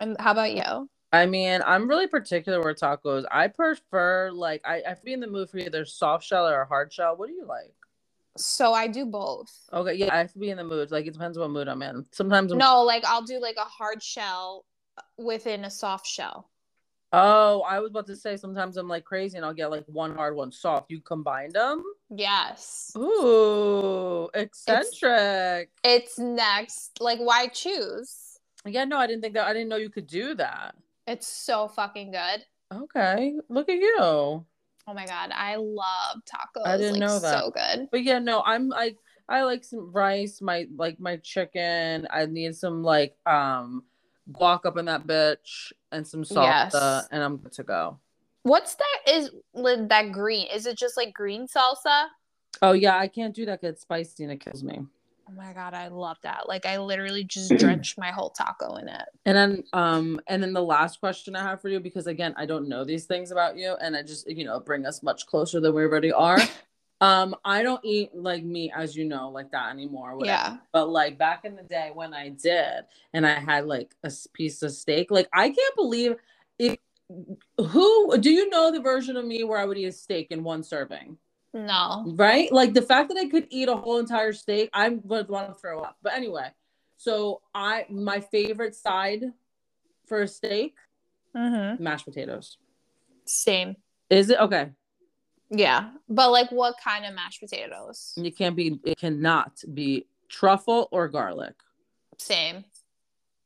[0.00, 0.88] And how about you?
[1.14, 3.24] I mean, I'm really particular with tacos.
[3.30, 6.44] I prefer like I, I have to be in the mood for either soft shell
[6.48, 7.16] or hard shell.
[7.16, 7.72] What do you like?
[8.36, 9.52] So I do both.
[9.72, 10.90] Okay, yeah, I have to be in the mood.
[10.90, 12.04] Like it depends what mood I'm in.
[12.10, 14.64] Sometimes I'm No, like I'll do like a hard shell
[15.16, 16.50] within a soft shell.
[17.12, 20.16] Oh, I was about to say sometimes I'm like crazy and I'll get like one
[20.16, 20.90] hard, one soft.
[20.90, 21.84] You combined them?
[22.10, 22.90] Yes.
[22.98, 25.70] Ooh, eccentric.
[25.84, 27.00] It's next.
[27.00, 28.40] Like, why choose?
[28.66, 29.46] Yeah, no, I didn't think that.
[29.46, 30.74] I didn't know you could do that.
[31.06, 32.44] It's so fucking good.
[32.72, 33.96] Okay, look at you.
[33.98, 36.66] Oh my god, I love tacos.
[36.66, 37.40] I didn't like, know that.
[37.40, 37.88] So good.
[37.90, 38.98] But yeah, no, I'm like
[39.28, 42.06] I like some rice, my like my chicken.
[42.10, 43.84] I need some like um
[44.32, 47.08] guac up in that bitch and some salsa, Yes.
[47.10, 47.98] and I'm good to go.
[48.42, 49.14] What's that?
[49.14, 50.46] Is that green?
[50.52, 52.06] Is it just like green salsa?
[52.60, 54.80] Oh yeah, I can't do that because it's spicy and it kills me.
[55.26, 56.48] Oh my god, I love that.
[56.48, 59.04] Like, I literally just drenched my whole taco in it.
[59.24, 62.46] And then um and then the last question I have for you because again I
[62.46, 65.60] don't know these things about you and I just you know bring us much closer
[65.60, 66.38] than we already are.
[67.00, 70.16] um I don't eat like meat as you know like that anymore.
[70.16, 70.36] Whatever.
[70.36, 70.56] Yeah.
[70.72, 74.62] But like back in the day when I did and I had like a piece
[74.62, 76.16] of steak, like I can't believe
[76.58, 76.76] if
[77.58, 80.44] who do you know the version of me where I would eat a steak in
[80.44, 81.18] one serving?
[81.54, 82.04] No.
[82.16, 82.50] Right?
[82.52, 85.54] Like the fact that I could eat a whole entire steak, I would want to
[85.54, 85.96] throw up.
[86.02, 86.48] But anyway,
[86.96, 89.22] so I my favorite side
[90.06, 90.74] for a steak,
[91.34, 91.82] Mm-hmm.
[91.82, 92.58] mashed potatoes.
[93.24, 93.76] Same.
[94.10, 94.70] Is it okay?
[95.50, 95.90] Yeah.
[96.08, 98.12] But like what kind of mashed potatoes?
[98.16, 98.78] It can't be.
[98.84, 101.54] It cannot be truffle or garlic.
[102.18, 102.64] Same.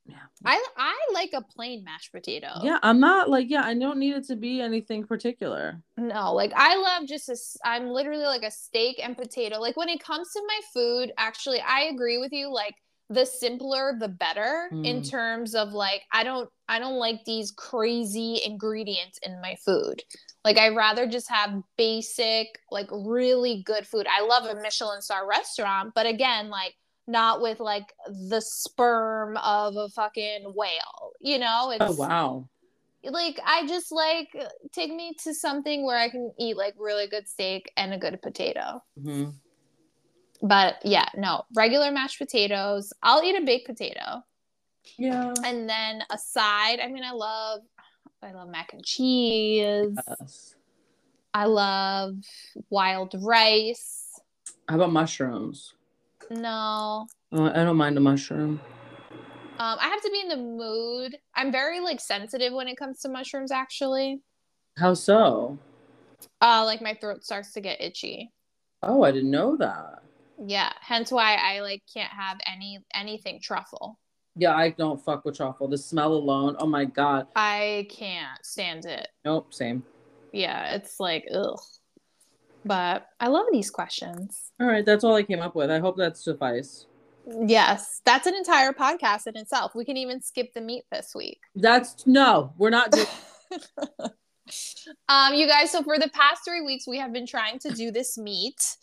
[0.09, 0.17] Yeah.
[0.45, 2.47] I I like a plain mashed potato.
[2.63, 3.63] Yeah, I'm not like yeah.
[3.63, 5.81] I don't need it to be anything particular.
[5.97, 7.35] No, like I love just a
[7.67, 9.59] I'm literally like a steak and potato.
[9.59, 12.51] Like when it comes to my food, actually, I agree with you.
[12.51, 12.75] Like
[13.09, 14.69] the simpler, the better.
[14.71, 15.09] In Mm.
[15.09, 20.03] terms of like, I don't, I don't like these crazy ingredients in my food.
[20.45, 24.05] Like I'd rather just have basic, like really good food.
[24.07, 26.75] I love a Michelin star restaurant, but again, like
[27.09, 31.11] not with like the sperm of a fucking whale.
[31.19, 32.49] You know, it's Oh wow.
[33.03, 34.29] like I just like
[34.71, 38.21] take me to something where I can eat like really good steak and a good
[38.21, 38.81] potato.
[39.01, 39.29] hmm
[40.41, 42.93] But yeah, no, regular mashed potatoes.
[43.01, 44.23] I'll eat a baked potato.
[44.97, 45.33] Yeah.
[45.43, 47.61] And then a side, I mean I love
[48.21, 49.97] I love mac and cheese.
[50.07, 50.55] Yes.
[51.33, 52.15] I love
[52.69, 54.19] wild rice.
[54.67, 55.73] How about mushrooms?
[56.29, 57.07] No.
[57.31, 58.59] Oh, I don't mind a mushroom.
[59.59, 61.17] Um, I have to be in the mood.
[61.35, 64.21] I'm very like sensitive when it comes to mushrooms actually.
[64.77, 65.57] How so?
[66.41, 68.31] Uh like my throat starts to get itchy.
[68.81, 70.01] Oh, I didn't know that.
[70.45, 73.99] Yeah, hence why I like can't have any anything truffle.
[74.37, 75.67] Yeah, I don't fuck with truffle.
[75.67, 76.55] The smell alone.
[76.59, 77.27] Oh my god.
[77.35, 79.09] I can't stand it.
[79.25, 79.53] Nope.
[79.53, 79.83] Same.
[80.31, 81.59] Yeah, it's like ugh.
[82.69, 84.51] But I love these questions.
[84.61, 85.71] All right, that's all I came up with.
[85.71, 86.85] I hope that suffice.
[87.25, 89.73] Yes, that's an entire podcast in itself.
[89.73, 91.39] We can even skip the meat this week.
[91.55, 93.07] That's no, we're not doing.
[95.09, 97.89] um, you guys, so for the past three weeks, we have been trying to do
[97.89, 98.77] this meet,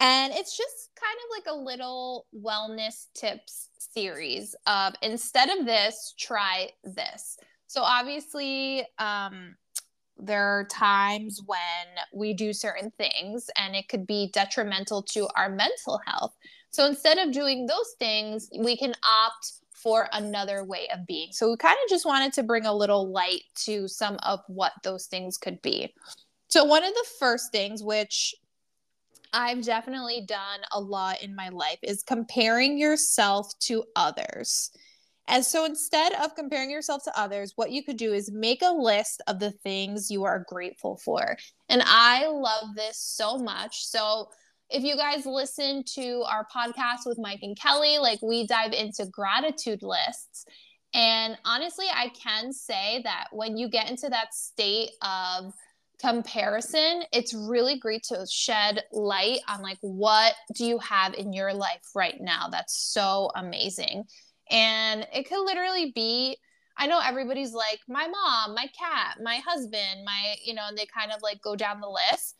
[0.00, 6.14] and it's just kind of like a little wellness tips series of instead of this,
[6.16, 7.36] try this.
[7.66, 9.56] So obviously, um,
[10.22, 11.58] there are times when
[12.14, 16.32] we do certain things and it could be detrimental to our mental health.
[16.70, 21.28] So instead of doing those things, we can opt for another way of being.
[21.32, 24.72] So we kind of just wanted to bring a little light to some of what
[24.84, 25.92] those things could be.
[26.48, 28.34] So one of the first things which
[29.32, 34.70] I've definitely done a lot in my life is comparing yourself to others.
[35.28, 38.72] And so instead of comparing yourself to others, what you could do is make a
[38.72, 41.36] list of the things you are grateful for.
[41.68, 43.86] And I love this so much.
[43.86, 44.28] So
[44.68, 49.06] if you guys listen to our podcast with Mike and Kelly, like we dive into
[49.06, 50.46] gratitude lists.
[50.94, 55.52] And honestly, I can say that when you get into that state of
[56.00, 61.54] comparison, it's really great to shed light on like what do you have in your
[61.54, 64.04] life right now that's so amazing.
[64.50, 66.36] And it could literally be
[66.76, 70.86] I know everybody's like my mom, my cat, my husband, my you know, and they
[70.86, 72.36] kind of like go down the list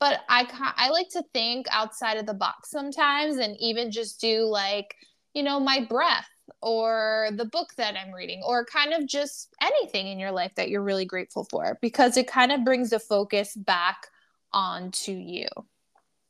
[0.00, 4.46] but I I like to think outside of the box sometimes and even just do
[4.46, 4.96] like
[5.34, 6.28] you know my breath
[6.62, 10.68] or the book that I'm reading or kind of just anything in your life that
[10.68, 14.08] you're really grateful for because it kind of brings the focus back
[14.52, 15.46] onto you.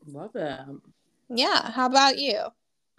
[0.07, 0.61] Love it.
[1.31, 2.49] Yeah, how about you?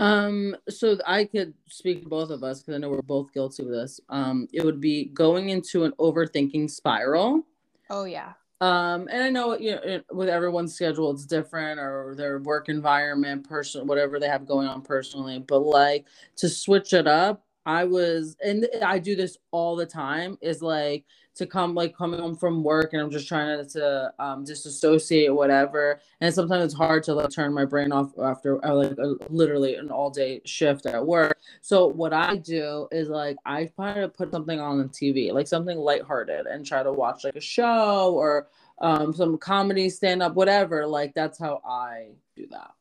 [0.02, 3.62] Um, so I could speak to both of us because I know we're both guilty
[3.62, 4.00] of this.
[4.10, 7.44] Um, it would be going into an overthinking spiral.
[7.92, 8.34] Oh yeah.
[8.62, 12.68] Um, and I know you know it- with everyone's schedule it's different or their work
[12.68, 15.38] environment, person, whatever they have going on personally.
[15.38, 20.38] But like to switch it up, I was and I do this all the time.
[20.42, 21.06] Is like
[21.36, 25.34] to come like coming home from work and I'm just trying to, to um disassociate
[25.34, 26.02] whatever.
[26.20, 29.76] And sometimes it's hard to like turn my brain off after uh, like a, literally
[29.76, 31.38] an all day shift at work.
[31.62, 35.48] So what I do is like I try to put something on the TV, like
[35.48, 38.48] something lighthearted, and try to watch like a show or
[38.82, 40.88] um, some comedy, stand up, whatever.
[40.88, 42.72] Like that's how I do that.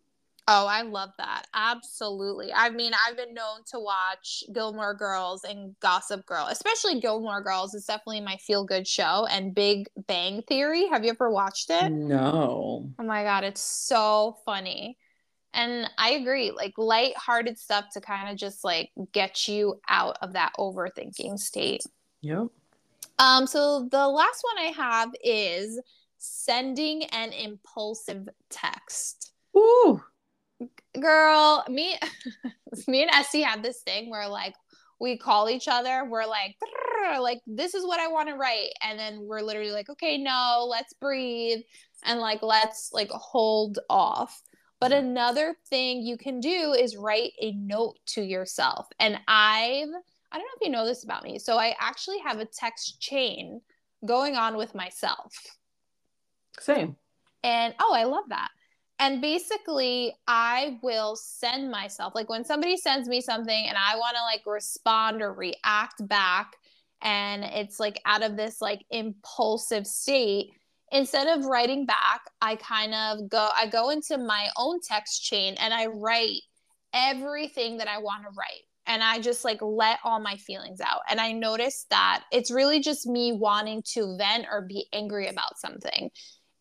[0.49, 1.47] Oh, I love that.
[1.55, 2.53] Absolutely.
[2.53, 7.75] I mean, I've been known to watch Gilmore Girls and Gossip Girl, especially Gilmore Girls
[7.75, 10.89] is definitely my feel good show and Big Bang Theory.
[10.89, 11.93] Have you ever watched it?
[11.93, 12.91] No.
[12.99, 14.99] Oh my god, it's so funny.
[15.53, 20.33] And I agree, like light-hearted stuff to kind of just like get you out of
[20.33, 21.83] that overthinking state.
[22.23, 22.49] Yep.
[23.19, 25.81] Um so the last one I have is
[26.19, 29.33] sending an impulsive text.
[29.57, 30.03] Ooh.
[30.99, 31.97] Girl, me
[32.89, 34.55] me and Este have this thing where like
[35.01, 36.05] we call each other.
[36.09, 36.57] We're like,
[37.21, 40.67] like this is what I want to write, and then we're literally like, okay, no,
[40.69, 41.61] let's breathe
[42.05, 44.43] and like let's like hold off.
[44.81, 48.87] But another thing you can do is write a note to yourself.
[48.99, 49.89] And I've
[50.33, 51.39] I don't know if you know this about me.
[51.39, 53.61] So I actually have a text chain
[54.07, 55.35] going on with myself.
[56.59, 56.97] Same.
[57.43, 58.49] And oh, I love that.
[59.01, 64.15] And basically, I will send myself, like when somebody sends me something and I want
[64.17, 66.53] to like respond or react back,
[67.01, 70.51] and it's like out of this like impulsive state,
[70.93, 75.55] instead of writing back, I kind of go, I go into my own text chain
[75.59, 76.43] and I write
[76.93, 78.65] everything that I want to write.
[78.87, 81.01] And I just like let all my feelings out.
[81.09, 85.59] And I noticed that it's really just me wanting to vent or be angry about
[85.59, 86.11] something.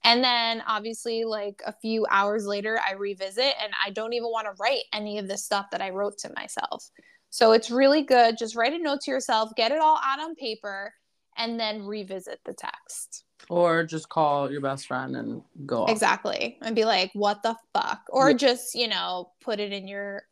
[0.03, 4.47] And then obviously, like a few hours later, I revisit and I don't even want
[4.47, 6.89] to write any of the stuff that I wrote to myself.
[7.29, 8.37] So it's really good.
[8.37, 10.93] Just write a note to yourself, get it all out on paper,
[11.37, 13.25] and then revisit the text.
[13.49, 15.89] Or just call your best friend and go off.
[15.89, 16.57] Exactly.
[16.61, 18.01] And be like, what the fuck?
[18.09, 18.37] Or yeah.
[18.37, 20.23] just, you know, put it in your.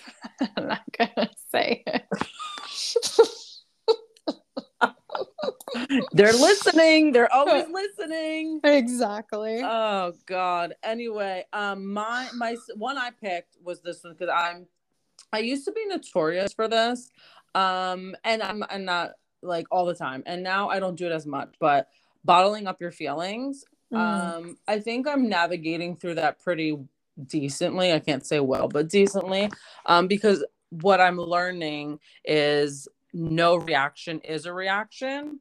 [0.56, 2.02] I'm not going to say it.
[6.12, 7.12] They're listening.
[7.12, 8.60] They're always listening.
[8.64, 9.60] Exactly.
[9.62, 10.74] Oh God.
[10.82, 14.66] Anyway, um, my my one I picked was this one because I'm
[15.32, 17.10] I used to be notorious for this,
[17.54, 19.12] um, and I'm I'm not
[19.42, 21.54] like all the time, and now I don't do it as much.
[21.60, 21.88] But
[22.24, 23.98] bottling up your feelings, mm.
[23.98, 26.78] um, I think I'm navigating through that pretty
[27.26, 27.92] decently.
[27.92, 29.50] I can't say well, but decently,
[29.86, 35.40] um, because what I'm learning is no reaction is a reaction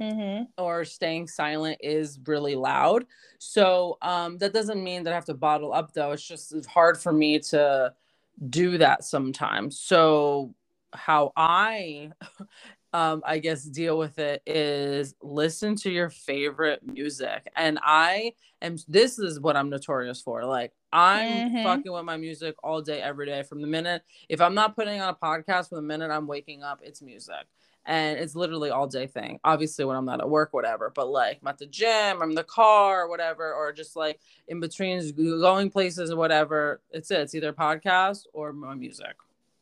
[0.00, 0.44] mm-hmm.
[0.58, 3.06] or staying silent is really loud.
[3.38, 6.12] So um, that doesn't mean that I have to bottle up, though.
[6.12, 7.92] It's just it's hard for me to
[8.48, 9.78] do that sometimes.
[9.78, 10.54] So
[10.92, 12.12] how I
[12.92, 17.50] um, I guess deal with it is listen to your favorite music.
[17.56, 20.44] And I am this is what I'm notorious for.
[20.44, 21.64] Like I'm mm-hmm.
[21.64, 23.42] fucking with my music all day, every day.
[23.42, 26.62] From the minute if I'm not putting on a podcast from the minute I'm waking
[26.62, 27.46] up, it's music
[27.86, 29.38] and it's literally all day thing.
[29.44, 32.34] Obviously, when I'm not at work, whatever, but like I'm at the gym, I'm in
[32.34, 36.80] the car, or whatever, or just like in between going places or whatever.
[36.90, 37.20] It's it.
[37.20, 39.16] It's either podcast or my music.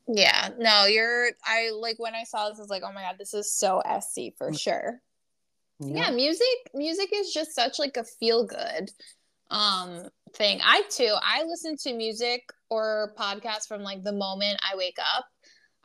[0.09, 1.31] Yeah, no, you're.
[1.45, 3.81] I like when I saw this, I was like, oh my god, this is so
[3.81, 4.59] Este for mm.
[4.59, 5.01] sure.
[5.81, 6.07] Yeah.
[6.07, 8.91] yeah, music, music is just such like a feel good
[9.51, 10.61] um thing.
[10.63, 15.27] I too, I listen to music or podcasts from like the moment I wake up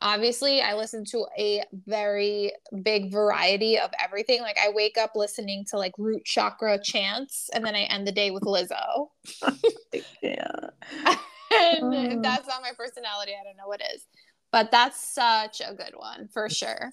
[0.00, 4.40] obviously i listen to a very big variety of everything.
[4.42, 8.12] Like i wake up listening to like root chakra chants and then i end the
[8.12, 9.08] day with lizzo.
[10.22, 10.70] Yeah
[11.50, 13.32] and if that's not my personality.
[13.38, 14.06] I don't know what is.
[14.52, 16.90] But that's such a good one for sure.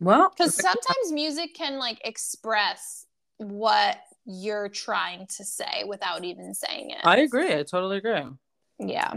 [0.00, 3.06] Well because sometimes music can like express
[3.38, 6.98] what you're trying to say without even saying it.
[7.04, 7.52] I agree.
[7.52, 8.22] I totally agree.
[8.78, 9.14] Yeah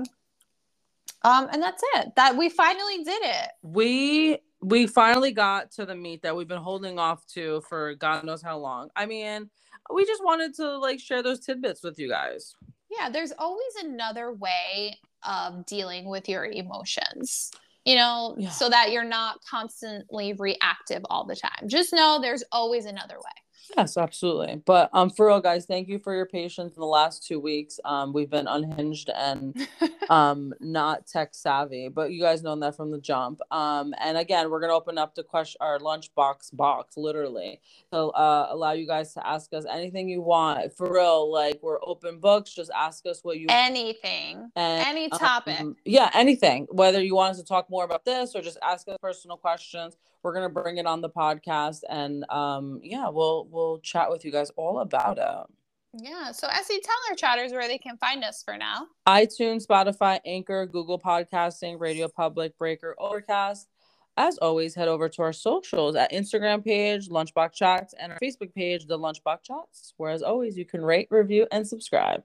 [1.24, 2.16] um, and that's it.
[2.16, 3.50] That we finally did it.
[3.62, 8.24] We we finally got to the meet that we've been holding off to for God
[8.24, 8.90] knows how long.
[8.96, 9.50] I mean,
[9.94, 12.56] we just wanted to like share those tidbits with you guys.
[12.90, 14.98] Yeah, there's always another way
[15.28, 17.52] of dealing with your emotions.
[17.86, 18.50] You know, yeah.
[18.50, 21.68] so that you're not constantly reactive all the time.
[21.70, 23.32] Just know there's always another way.
[23.76, 24.62] Yes, absolutely.
[24.66, 27.80] But um, for real, guys, thank you for your patience in the last two weeks.
[27.84, 29.68] Um, we've been unhinged and
[30.10, 33.42] um not tech savvy, but you guys know that from the jump.
[33.52, 37.60] Um, and again, we're gonna open up the question our lunchbox box, literally,
[37.92, 40.74] to uh, allow you guys to ask us anything you want.
[40.74, 42.54] For real, like we're open books.
[42.54, 45.60] Just ask us what you anything, and, any topic.
[45.60, 46.68] Um, yeah, anything.
[46.72, 49.98] Whether you want us to talk more about this or just ask us personal questions
[50.28, 54.32] we're gonna bring it on the podcast and um yeah we'll we'll chat with you
[54.32, 56.04] guys all about it.
[56.04, 58.88] Yeah so Este tell our chatters where they can find us for now.
[59.08, 63.70] itunes spotify anchor google podcasting radio public breaker overcast.
[64.18, 68.54] As always head over to our socials at instagram page lunchbox chats and our facebook
[68.54, 72.22] page the lunchbox chats where as always you can rate review and subscribe.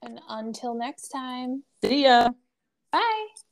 [0.00, 1.64] And until next time.
[1.84, 2.30] See ya.
[2.90, 3.47] Bye